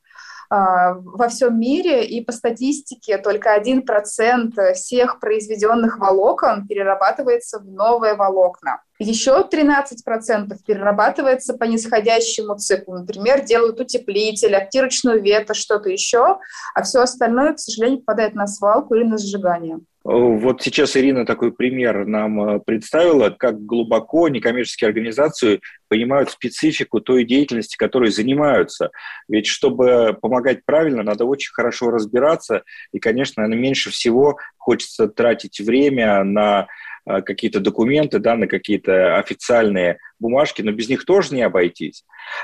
А, 0.50 0.94
во 0.94 1.28
всем 1.28 1.60
мире, 1.60 2.06
и 2.06 2.24
по 2.24 2.32
статистике 2.32 3.18
только 3.18 3.56
1% 3.56 4.74
всех 4.74 5.20
произведенных 5.20 5.98
волокон 6.00 6.68
перерабатывается 6.68 7.60
в 7.60 7.66
новые 7.66 8.16
волокна. 8.16 8.82
Еще 9.00 9.46
13% 9.52 10.56
перерабатывается 10.66 11.56
по 11.56 11.66
нисходящему 11.66 12.56
циклу. 12.56 13.00
Например, 13.00 13.44
делают 13.44 13.80
утеплитель, 13.80 14.56
обтирочную 14.56 15.22
ветошь, 15.22 15.58
что-то 15.58 15.90
еще, 15.90 16.40
а 16.74 16.84
все 16.84 17.02
остальное, 17.02 17.54
к 17.54 17.60
сожалению, 17.60 18.00
попадает 18.00 18.36
на 18.36 18.48
свалку 18.48 18.96
или 18.96 19.04
на 19.04 19.18
сжигание. 19.18 19.80
Вот 20.06 20.62
сейчас 20.62 20.96
Ирина 20.96 21.26
такой 21.26 21.52
пример 21.52 22.06
нам 22.06 22.40
э, 22.42 22.60
представила, 22.60 23.32
как 23.32 23.66
глубоко 23.66 24.30
некоммерческие 24.30 24.90
организации 24.90 25.62
понимают 25.96 26.30
специфику 26.30 27.00
той 27.00 27.24
деятельности, 27.24 27.78
которой 27.78 28.12
занимаются. 28.12 28.92
Ведь 29.30 29.48
чтобы 29.48 30.18
помогать 30.22 30.66
правильно, 30.66 31.04
надо 31.04 31.24
очень 31.24 31.54
хорошо 31.54 31.90
разбираться, 31.90 32.64
и, 32.92 33.00
конечно, 33.00 33.48
меньше 33.48 33.92
всего 33.92 34.38
хочется 34.58 35.08
тратить 35.08 35.62
время 35.62 36.26
на 36.26 36.68
э, 37.06 37.22
какие-то 37.22 37.62
документы, 37.62 38.20
да, 38.20 38.36
на 38.36 38.48
какие-то 38.48 39.18
официальные 39.18 40.00
бумажки, 40.20 40.62
но 40.62 40.74
без 40.74 40.90
них 40.90 41.06
тоже 41.06 41.34
не 41.34 41.44
обойтись. 41.44 42.04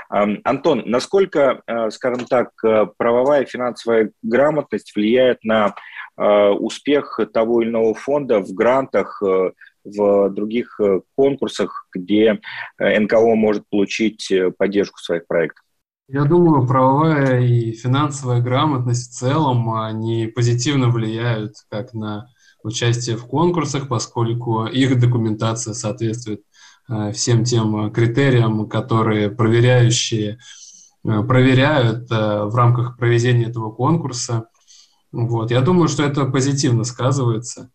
Антон, 0.10 0.84
насколько, 0.86 1.62
э, 1.68 1.90
скажем 1.90 2.26
так, 2.28 2.52
правовая 2.98 3.44
и 3.44 3.50
финансовая 3.50 4.12
грамотность 4.22 4.96
влияет 4.96 5.44
на 5.44 5.76
Э, 6.18 6.50
успех 6.50 7.20
того 7.34 7.62
или 7.62 7.70
иного 7.70 7.94
фонда 7.96 8.40
в 8.42 8.54
грантах, 8.54 9.24
э, 9.26 9.52
в 9.84 10.30
других 10.30 10.80
э, 10.80 11.02
конкурсах, 11.16 11.88
где 11.94 12.40
НКО 12.80 13.36
может 13.36 13.64
получить 13.70 14.32
поддержку 14.58 15.00
своих 15.00 15.28
проектов? 15.28 15.64
Я 16.08 16.26
думаю, 16.26 16.68
правовая 16.68 17.42
и 17.42 17.72
финансовая 17.72 18.42
грамотность 18.42 19.12
в 19.12 19.18
целом, 19.18 19.74
они 19.74 20.28
позитивно 20.28 20.90
влияют 20.90 21.54
как 21.70 21.94
на 21.94 22.28
участие 22.64 23.16
в 23.16 23.26
конкурсах, 23.26 23.88
поскольку 23.88 24.66
их 24.66 25.00
документация 25.00 25.74
соответствует 25.74 26.42
всем 27.14 27.46
тем 27.46 27.92
критериям, 27.92 28.68
которые 28.68 29.30
проверяющие 29.30 30.38
проверяют 31.04 32.10
в 32.10 32.56
рамках 32.56 32.98
проведения 32.98 33.46
этого 33.46 33.72
конкурса. 33.72 34.48
Вот. 35.14 35.50
Я 35.52 35.62
думаю, 35.62 35.88
что 35.88 36.04
это 36.04 36.26
позитивно 36.26 36.84
сказывается, 36.84 37.72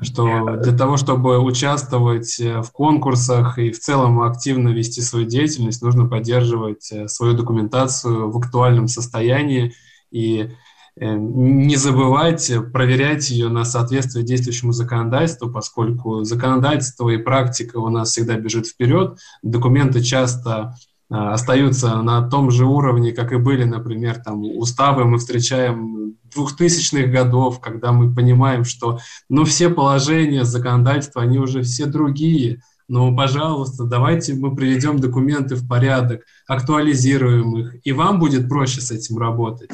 что 0.00 0.56
для 0.56 0.76
того, 0.76 0.96
чтобы 0.96 1.38
участвовать 1.38 2.38
э, 2.40 2.62
в 2.62 2.70
конкурсах 2.70 3.58
и 3.58 3.70
в 3.70 3.78
целом 3.80 4.20
активно 4.20 4.68
вести 4.68 5.00
свою 5.00 5.26
деятельность, 5.26 5.82
нужно 5.82 6.06
поддерживать 6.06 6.90
э, 6.92 7.08
свою 7.08 7.34
документацию 7.34 8.30
в 8.30 8.38
актуальном 8.38 8.86
состоянии 8.86 9.74
и 10.10 10.50
э, 10.96 11.14
не 11.14 11.76
забывать 11.76 12.50
проверять 12.72 13.30
ее 13.30 13.48
на 13.48 13.64
соответствие 13.64 14.24
действующему 14.24 14.72
законодательству, 14.72 15.50
поскольку 15.50 16.22
законодательство 16.22 17.08
и 17.08 17.16
практика 17.16 17.78
у 17.78 17.88
нас 17.88 18.10
всегда 18.10 18.36
бежит 18.36 18.66
вперед, 18.66 19.18
документы 19.42 20.00
часто 20.00 20.76
остаются 21.08 22.02
на 22.02 22.28
том 22.28 22.50
же 22.50 22.66
уровне, 22.66 23.12
как 23.12 23.32
и 23.32 23.36
были, 23.36 23.64
например, 23.64 24.16
там, 24.22 24.42
уставы 24.42 25.04
мы 25.04 25.18
встречаем 25.18 26.16
2000-х 26.36 27.06
годов, 27.06 27.60
когда 27.60 27.92
мы 27.92 28.14
понимаем, 28.14 28.64
что 28.64 28.98
ну, 29.30 29.44
все 29.44 29.70
положения 29.70 30.44
законодательства, 30.44 31.22
они 31.22 31.38
уже 31.38 31.62
все 31.62 31.86
другие, 31.86 32.60
но, 32.88 33.14
пожалуйста, 33.14 33.84
давайте 33.84 34.34
мы 34.34 34.54
приведем 34.54 34.98
документы 34.98 35.56
в 35.56 35.66
порядок, 35.66 36.22
актуализируем 36.46 37.56
их, 37.58 37.76
и 37.84 37.92
вам 37.92 38.18
будет 38.18 38.48
проще 38.48 38.80
с 38.80 38.90
этим 38.90 39.18
работать. 39.18 39.70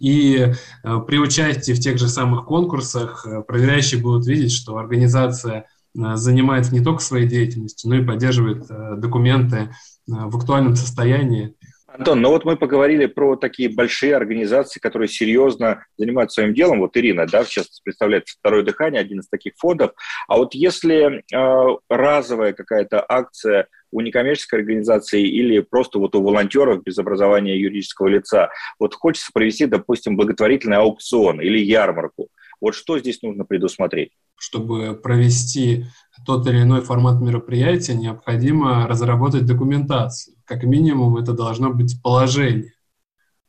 И 0.00 0.52
при 0.82 1.18
участии 1.18 1.72
в 1.72 1.80
тех 1.80 1.98
же 1.98 2.08
самых 2.08 2.46
конкурсах 2.46 3.26
проверяющие 3.46 4.00
будут 4.00 4.26
видеть, 4.26 4.52
что 4.52 4.76
организация 4.76 5.66
занимается 5.94 6.74
не 6.74 6.80
только 6.80 7.00
своей 7.00 7.28
деятельностью, 7.28 7.90
но 7.90 7.96
и 7.96 8.04
поддерживает 8.04 8.66
документы 8.98 9.70
в 10.06 10.36
актуальном 10.36 10.76
состоянии. 10.76 11.54
Антон, 11.86 12.22
ну 12.22 12.30
вот 12.30 12.44
мы 12.44 12.56
поговорили 12.56 13.06
про 13.06 13.36
такие 13.36 13.68
большие 13.68 14.16
организации, 14.16 14.80
которые 14.80 15.06
серьезно 15.06 15.86
занимаются 15.96 16.40
своим 16.40 16.52
делом. 16.52 16.80
Вот 16.80 16.96
Ирина, 16.96 17.24
да, 17.24 17.44
сейчас 17.44 17.78
представляет 17.84 18.28
«Второе 18.28 18.64
дыхание», 18.64 19.00
один 19.00 19.20
из 19.20 19.28
таких 19.28 19.52
фондов. 19.56 19.92
А 20.26 20.36
вот 20.36 20.54
если 20.54 21.22
э, 21.32 21.76
разовая 21.88 22.52
какая-то 22.52 23.04
акция 23.08 23.68
у 23.92 24.00
некоммерческой 24.00 24.58
организации 24.58 25.22
или 25.22 25.60
просто 25.60 26.00
вот 26.00 26.16
у 26.16 26.22
волонтеров 26.22 26.82
без 26.82 26.98
образования 26.98 27.56
юридического 27.56 28.08
лица, 28.08 28.50
вот 28.80 28.94
хочется 28.94 29.30
провести, 29.32 29.66
допустим, 29.66 30.16
благотворительный 30.16 30.78
аукцион 30.78 31.40
или 31.40 31.60
ярмарку, 31.60 32.26
вот 32.60 32.74
что 32.74 32.98
здесь 32.98 33.22
нужно 33.22 33.44
предусмотреть? 33.44 34.10
Чтобы 34.36 34.94
провести 34.94 35.86
тот 36.26 36.46
или 36.46 36.62
иной 36.62 36.80
формат 36.80 37.20
мероприятия, 37.20 37.94
необходимо 37.94 38.86
разработать 38.86 39.46
документацию. 39.46 40.36
Как 40.44 40.64
минимум, 40.64 41.16
это 41.16 41.32
должно 41.32 41.70
быть 41.70 42.00
положение 42.02 42.72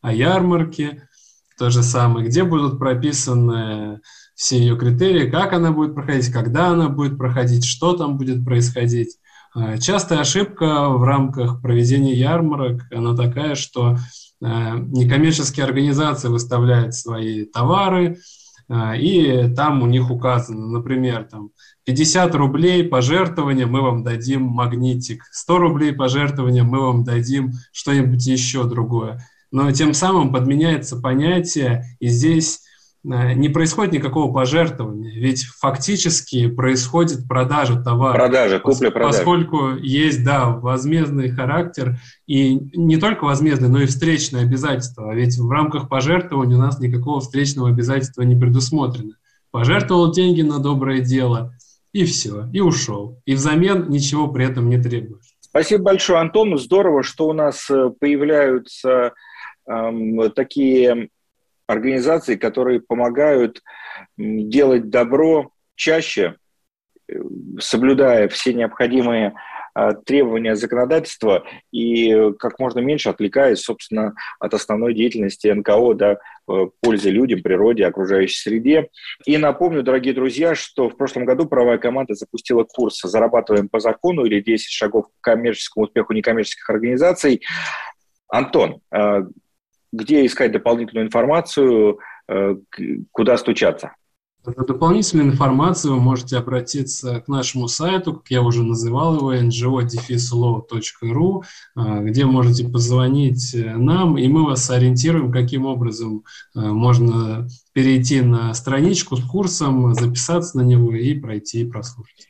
о 0.02 0.14
ярмарке, 0.14 1.08
то 1.58 1.70
же 1.70 1.84
самое, 1.84 2.28
где 2.28 2.44
будут 2.44 2.80
прописаны 2.80 4.02
все 4.36 4.60
ее 4.60 4.78
критерии, 4.78 5.30
как 5.30 5.54
она 5.54 5.72
будет 5.72 5.96
проходить, 5.96 6.32
когда 6.32 6.68
она 6.68 6.90
будет 6.90 7.18
проходить, 7.18 7.66
что 7.66 7.96
там 7.96 8.18
будет 8.18 8.44
происходить. 8.44 9.18
А, 9.54 9.78
частая 9.78 10.20
ошибка 10.20 10.90
в 10.90 11.04
рамках 11.04 11.62
проведения 11.62 12.14
ярмарок, 12.14 12.82
она 12.92 13.16
такая, 13.16 13.56
что 13.56 13.98
а, 14.44 14.78
некоммерческие 14.78 15.66
организации 15.66 16.28
выставляют 16.28 16.94
свои 16.94 17.46
товары, 17.46 18.18
а, 18.18 18.20
и 18.70 19.54
там 19.56 19.84
у 19.84 19.86
них 19.86 20.10
указано, 20.10 20.68
например, 20.68 21.26
там 21.26 21.52
50 21.86 22.34
рублей 22.36 22.84
пожертвования 22.84 23.68
мы 23.68 23.82
вам 23.82 24.04
дадим 24.04 24.44
магнитик, 24.44 25.24
100 25.32 25.58
рублей 25.60 25.94
пожертвования 25.94 26.64
мы 26.64 26.80
вам 26.80 27.04
дадим 27.04 27.54
что-нибудь 27.72 28.26
еще 28.26 28.64
другое. 28.64 29.22
Но 29.52 29.72
тем 29.72 29.94
самым 29.94 30.34
подменяется 30.34 30.98
понятие, 30.98 31.86
и 32.00 32.08
здесь 32.08 32.65
не 33.06 33.50
происходит 33.50 33.94
никакого 33.94 34.34
пожертвования, 34.34 35.12
ведь 35.12 35.46
фактически 35.46 36.48
происходит 36.48 37.28
продажа 37.28 37.82
товара. 37.82 38.18
Продажа, 38.18 38.60
купля-продажа. 38.60 39.18
Поскольку 39.18 39.76
есть, 39.76 40.24
да, 40.24 40.50
возмездный 40.50 41.30
характер, 41.30 41.98
и 42.26 42.56
не 42.76 42.98
только 42.98 43.26
возмездный, 43.26 43.70
но 43.70 43.82
и 43.82 43.86
встречное 43.86 44.42
обязательство. 44.42 45.12
А 45.12 45.14
ведь 45.14 45.38
в 45.38 45.50
рамках 45.50 45.88
пожертвования 45.88 46.58
у 46.58 46.60
нас 46.60 46.80
никакого 46.80 47.20
встречного 47.20 47.70
обязательства 47.70 48.24
не 48.24 48.36
предусмотрено. 48.36 49.14
Пожертвовал 49.52 50.12
деньги 50.12 50.42
на 50.42 50.60
доброе 50.60 51.02
дело, 51.02 51.54
и 51.94 52.06
все, 52.06 52.50
и 52.52 52.60
ушел. 52.60 53.22
И 53.26 53.36
взамен 53.36 53.90
ничего 53.90 54.28
при 54.28 54.46
этом 54.46 54.68
не 54.68 54.82
требуешь. 54.82 55.36
Спасибо 55.42 55.84
большое, 55.84 56.20
Антон. 56.20 56.58
Здорово, 56.58 57.04
что 57.04 57.28
у 57.28 57.34
нас 57.34 57.70
э, 57.70 57.92
появляются 58.00 59.14
эм, 59.68 60.32
такие 60.32 61.10
организаций, 61.68 62.38
которые 62.38 62.82
помогают 62.82 63.62
делать 64.18 64.90
добро 64.90 65.52
чаще, 65.76 66.36
э, 67.08 67.14
соблюдая 67.60 68.28
все 68.28 68.54
необходимые 68.54 69.34
а, 69.78 69.92
требования 69.92 70.56
законодательства 70.56 71.44
и 71.70 72.32
как 72.40 72.60
можно 72.60 72.80
меньше 72.80 73.10
отвлекаясь, 73.10 73.60
собственно, 73.60 74.16
от 74.40 74.54
основной 74.54 74.94
деятельности 74.94 75.50
НКО, 75.50 75.94
да, 75.96 76.18
пользы 76.82 77.10
людям, 77.10 77.42
природе, 77.42 77.86
окружающей 77.86 78.38
среде. 78.38 78.88
И 79.26 79.38
напомню, 79.38 79.84
дорогие 79.84 80.14
друзья, 80.14 80.56
что 80.56 80.90
в 80.90 80.96
прошлом 80.96 81.26
году 81.26 81.46
правая 81.46 81.78
команда 81.78 82.14
запустила 82.14 82.64
курс 82.64 83.02
«Зарабатываем 83.02 83.68
по 83.68 83.82
закону» 83.82 84.24
или 84.24 84.42
«10 84.42 84.60
шагов 84.70 85.08
к 85.08 85.22
коммерческому 85.22 85.88
успеху 85.88 86.14
некоммерческих 86.14 86.70
организаций». 86.70 87.42
Антон, 88.30 88.80
а, 88.92 89.24
где 89.96 90.26
искать 90.26 90.52
дополнительную 90.52 91.06
информацию, 91.08 92.00
э, 92.28 92.56
куда 93.12 93.38
стучаться? 93.38 93.94
За 94.44 94.54
дополнительную 94.64 95.32
информацию 95.32 95.96
вы 95.96 96.00
можете 96.00 96.38
обратиться 96.38 97.20
к 97.22 97.28
нашему 97.28 97.68
сайту, 97.68 98.14
как 98.14 98.30
я 98.30 98.44
уже 98.44 98.62
называл 98.62 99.16
его, 99.18 99.34
ngo-law.ru, 99.34 99.82
э, 101.76 102.04
где 102.04 102.26
можете 102.26 102.68
позвонить 102.68 103.56
э, 103.56 103.76
нам, 103.76 104.20
и 104.20 104.28
мы 104.28 104.46
вас 104.46 104.70
ориентируем, 104.70 105.32
каким 105.32 105.66
образом 105.66 106.24
можно 106.54 107.48
перейти 107.74 108.22
на 108.22 108.54
страничку 108.54 109.16
с 109.16 109.24
курсом, 109.24 109.96
записаться 109.96 110.58
на 110.58 110.62
него 110.62 110.94
и 110.94 111.16
пройти 111.20 111.62
и 111.62 111.66
прослушать. 111.66 112.28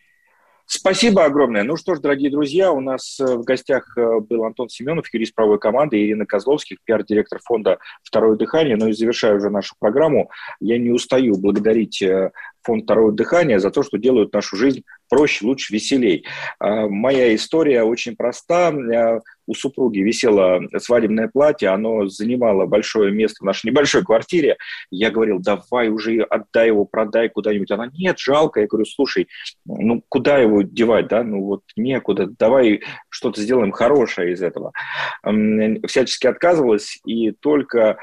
Спасибо 0.67 1.25
огромное. 1.25 1.63
Ну 1.63 1.75
что 1.77 1.93
ж, 1.93 1.99
дорогие 1.99 2.31
друзья, 2.31 2.71
у 2.71 2.79
нас 2.79 3.19
э, 3.19 3.35
в 3.35 3.43
гостях 3.43 3.95
э, 3.97 4.19
был 4.19 4.45
Антон 4.45 4.67
Семенов, 4.67 5.13
юрист 5.13 5.35
правовой 5.35 5.59
команды, 5.59 6.03
Ирина 6.03 6.25
Козловских, 6.25 6.77
пиар-директор 6.83 7.39
фонда 7.43 7.77
«Второе 8.03 8.35
дыхание». 8.35 8.75
Ну 8.75 8.87
и 8.87 8.93
завершая 8.93 9.35
уже 9.35 9.51
нашу 9.51 9.75
программу, 9.79 10.31
я 10.59 10.79
не 10.79 10.89
устаю 10.89 11.37
благодарить 11.37 12.01
э, 12.01 12.31
фонд 12.65 12.83
«Второе 12.83 13.13
дыхание» 13.13 13.59
за 13.59 13.71
то, 13.71 13.83
что 13.83 13.97
делают 13.97 14.33
нашу 14.33 14.57
жизнь 14.57 14.83
проще, 15.09 15.45
лучше, 15.45 15.73
веселей. 15.73 16.25
А, 16.59 16.87
моя 16.87 17.33
история 17.35 17.83
очень 17.83 18.15
проста 18.15 18.73
у 19.47 19.53
супруги 19.53 19.99
висело 19.99 20.59
свадебное 20.79 21.27
платье, 21.27 21.69
оно 21.69 22.07
занимало 22.07 22.65
большое 22.65 23.11
место 23.11 23.43
в 23.43 23.45
нашей 23.45 23.67
небольшой 23.67 24.03
квартире. 24.03 24.57
Я 24.89 25.11
говорил, 25.11 25.39
давай 25.39 25.89
уже 25.89 26.21
отдай 26.21 26.67
его, 26.67 26.85
продай 26.85 27.29
куда-нибудь. 27.29 27.69
Она, 27.71 27.91
нет, 27.95 28.17
жалко. 28.17 28.61
Я 28.61 28.67
говорю, 28.67 28.85
слушай, 28.85 29.27
ну 29.65 30.03
куда 30.09 30.37
его 30.39 30.63
девать, 30.63 31.07
да? 31.07 31.23
Ну 31.23 31.43
вот 31.43 31.61
некуда. 31.75 32.27
Давай 32.27 32.81
что-то 33.09 33.41
сделаем 33.41 33.71
хорошее 33.71 34.33
из 34.33 34.41
этого. 34.41 34.73
Всячески 35.87 36.27
отказывалась, 36.27 36.99
и 37.05 37.31
только 37.31 37.91
а, 37.91 37.97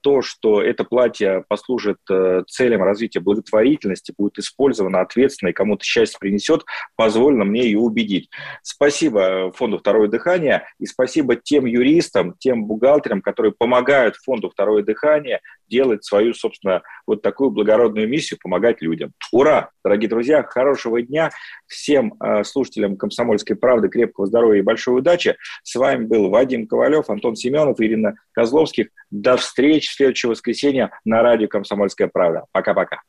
то, 0.00 0.22
что 0.22 0.62
это 0.62 0.84
платье 0.84 1.44
послужит 1.48 1.98
э, 2.10 2.42
целям 2.48 2.82
развития 2.82 3.20
благотворительности, 3.20 4.14
будет 4.16 4.38
использовано 4.38 5.00
ответственно 5.00 5.50
и 5.50 5.52
кому-то 5.52 5.84
счастье 5.84 6.18
принесет, 6.18 6.64
позволено 6.96 7.44
мне 7.44 7.64
ее 7.64 7.78
убедить. 7.78 8.30
Спасибо 8.62 9.52
фонду 9.52 9.78
«Второе 9.78 10.08
дыхание» 10.08 10.66
и 10.78 10.86
спасибо 10.86 11.36
тем 11.36 11.66
юристам, 11.66 12.34
тем 12.38 12.64
бухгалтерам, 12.64 13.20
которые 13.20 13.52
помогают 13.52 14.16
фонду 14.16 14.50
«Второе 14.50 14.82
дыхание» 14.82 15.40
делать 15.70 16.04
свою, 16.04 16.34
собственно, 16.34 16.82
вот 17.06 17.22
такую 17.22 17.50
благородную 17.50 18.08
миссию, 18.08 18.38
помогать 18.42 18.82
людям. 18.82 19.12
Ура! 19.32 19.70
Дорогие 19.82 20.10
друзья, 20.10 20.42
хорошего 20.42 21.00
дня. 21.00 21.30
Всем 21.66 22.14
э, 22.22 22.44
слушателям 22.44 22.96
«Комсомольской 22.96 23.56
правды» 23.56 23.88
крепкого 23.88 24.26
здоровья 24.26 24.58
и 24.58 24.64
большой 24.64 24.98
удачи. 24.98 25.36
С 25.62 25.74
вами 25.76 26.04
был 26.04 26.28
Вадим 26.28 26.66
Ковалев, 26.66 27.08
Антон 27.08 27.36
Семенов, 27.36 27.80
Ирина 27.80 28.14
Козловских. 28.32 28.88
До 29.10 29.36
встречи 29.36 29.88
в 29.88 29.94
следующее 29.94 30.30
воскресенье 30.30 30.90
на 31.04 31.22
радио 31.22 31.48
«Комсомольская 31.48 32.08
правда». 32.12 32.44
Пока-пока. 32.52 33.00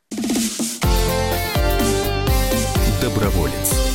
Доброволец. 3.02 3.91